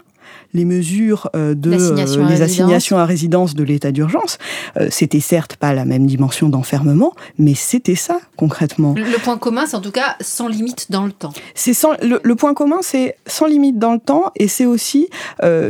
les 0.54 0.64
mesures 0.64 1.30
euh, 1.36 1.54
de 1.54 1.72
euh, 1.72 2.28
les 2.28 2.42
assignations 2.42 2.98
à 2.98 3.04
résidence 3.04 3.54
de 3.54 3.62
l'état 3.62 3.92
d'urgence, 3.92 4.38
euh, 4.78 4.88
c'était 4.90 5.20
certes 5.20 5.56
pas 5.56 5.74
la 5.74 5.84
même 5.84 6.06
dimension 6.06 6.48
d'enfermement, 6.48 7.14
mais 7.38 7.54
c'était 7.54 7.94
ça 7.94 8.18
concrètement. 8.36 8.94
Le 8.96 9.18
point 9.18 9.38
commun, 9.38 9.64
c'est 9.66 9.76
en 9.76 9.80
tout 9.80 9.90
cas 9.90 10.16
sans 10.20 10.48
limite 10.48 10.90
dans 10.90 11.04
le 11.04 11.12
temps. 11.12 11.32
C'est 11.54 11.74
sans 11.74 11.92
le, 12.02 12.34
point 12.34 12.54
commun, 12.54 12.78
c'est 12.82 13.16
sans 13.26 13.46
limite 13.46 13.78
dans 13.78 13.92
le 13.92 13.98
temps, 13.98 14.32
et 14.36 14.48
c'est 14.48 14.66
aussi 14.66 15.08